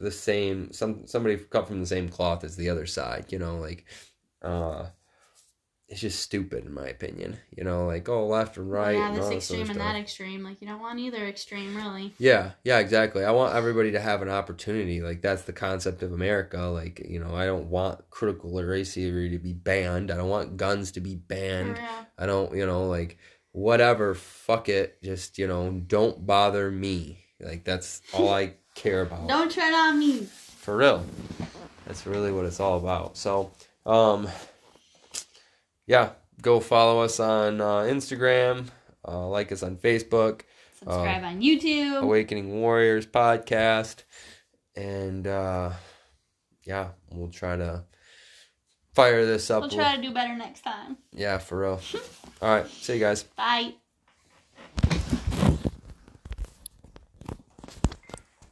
the 0.00 0.10
same 0.10 0.72
some 0.72 1.06
somebody 1.06 1.36
cut 1.36 1.68
from 1.68 1.78
the 1.78 1.86
same 1.86 2.08
cloth 2.08 2.42
as 2.42 2.56
the 2.56 2.68
other 2.68 2.86
side. 2.86 3.26
You 3.28 3.38
know, 3.38 3.58
like, 3.58 3.84
uh, 4.42 4.86
it's 5.88 6.00
just 6.00 6.20
stupid 6.20 6.66
in 6.66 6.74
my 6.74 6.86
opinion. 6.86 7.38
You 7.56 7.64
know, 7.64 7.86
like 7.86 8.08
oh 8.08 8.26
left 8.26 8.58
and 8.58 8.70
right. 8.70 8.92
yeah, 8.92 9.08
and 9.08 9.16
this 9.16 9.24
all 9.24 9.30
this 9.30 9.50
extreme 9.50 9.70
and 9.70 9.80
that 9.80 9.96
extreme. 9.96 10.42
Like 10.42 10.60
you 10.60 10.68
don't 10.68 10.80
want 10.80 10.98
either 10.98 11.26
extreme, 11.26 11.74
really. 11.74 12.14
Yeah, 12.18 12.52
yeah, 12.62 12.78
exactly. 12.78 13.24
I 13.24 13.30
want 13.30 13.54
everybody 13.54 13.92
to 13.92 14.00
have 14.00 14.20
an 14.20 14.28
opportunity. 14.28 15.00
Like 15.00 15.22
that's 15.22 15.42
the 15.42 15.54
concept 15.54 16.02
of 16.02 16.12
America. 16.12 16.58
Like, 16.58 17.00
you 17.08 17.18
know, 17.18 17.34
I 17.34 17.46
don't 17.46 17.70
want 17.70 18.10
critical 18.10 18.50
race 18.50 18.94
theory 18.94 19.30
to 19.30 19.38
be 19.38 19.54
banned. 19.54 20.10
I 20.10 20.16
don't 20.18 20.28
want 20.28 20.58
guns 20.58 20.92
to 20.92 21.00
be 21.00 21.14
banned. 21.14 21.76
Yeah. 21.76 22.04
I 22.18 22.26
don't, 22.26 22.54
you 22.54 22.66
know, 22.66 22.86
like 22.86 23.16
whatever, 23.52 24.14
fuck 24.14 24.68
it. 24.68 25.02
Just, 25.02 25.38
you 25.38 25.46
know, 25.46 25.70
don't 25.70 26.26
bother 26.26 26.70
me. 26.70 27.24
Like 27.40 27.64
that's 27.64 28.02
all 28.12 28.28
I 28.28 28.54
care 28.74 29.02
about. 29.02 29.28
Don't 29.28 29.50
tread 29.50 29.72
on 29.72 29.98
me. 29.98 30.24
For 30.24 30.76
real. 30.76 31.04
That's 31.86 32.04
really 32.04 32.32
what 32.32 32.44
it's 32.44 32.58
all 32.58 32.76
about. 32.76 33.16
So, 33.16 33.52
um 33.86 34.28
yeah, 35.88 36.10
go 36.40 36.60
follow 36.60 37.00
us 37.00 37.18
on 37.18 37.60
uh, 37.60 37.80
Instagram, 37.80 38.68
uh, 39.06 39.26
like 39.26 39.50
us 39.50 39.64
on 39.64 39.76
Facebook. 39.76 40.42
Subscribe 40.78 41.24
on 41.24 41.40
YouTube. 41.40 42.02
Awakening 42.02 42.60
Warriors 42.60 43.04
podcast. 43.04 44.04
And 44.76 45.26
uh 45.26 45.72
yeah, 46.64 46.90
we'll 47.12 47.30
try 47.30 47.56
to 47.56 47.84
fire 48.94 49.26
this 49.26 49.50
up. 49.50 49.62
We'll 49.62 49.70
try 49.70 49.96
to 49.96 50.02
do 50.02 50.12
better 50.12 50.36
next 50.36 50.60
time. 50.60 50.98
Yeah, 51.12 51.38
for 51.38 51.60
real. 51.62 51.80
All 52.42 52.54
right, 52.54 52.68
see 52.68 52.94
you 52.94 53.00
guys. 53.00 53.24
Bye. 53.24 53.74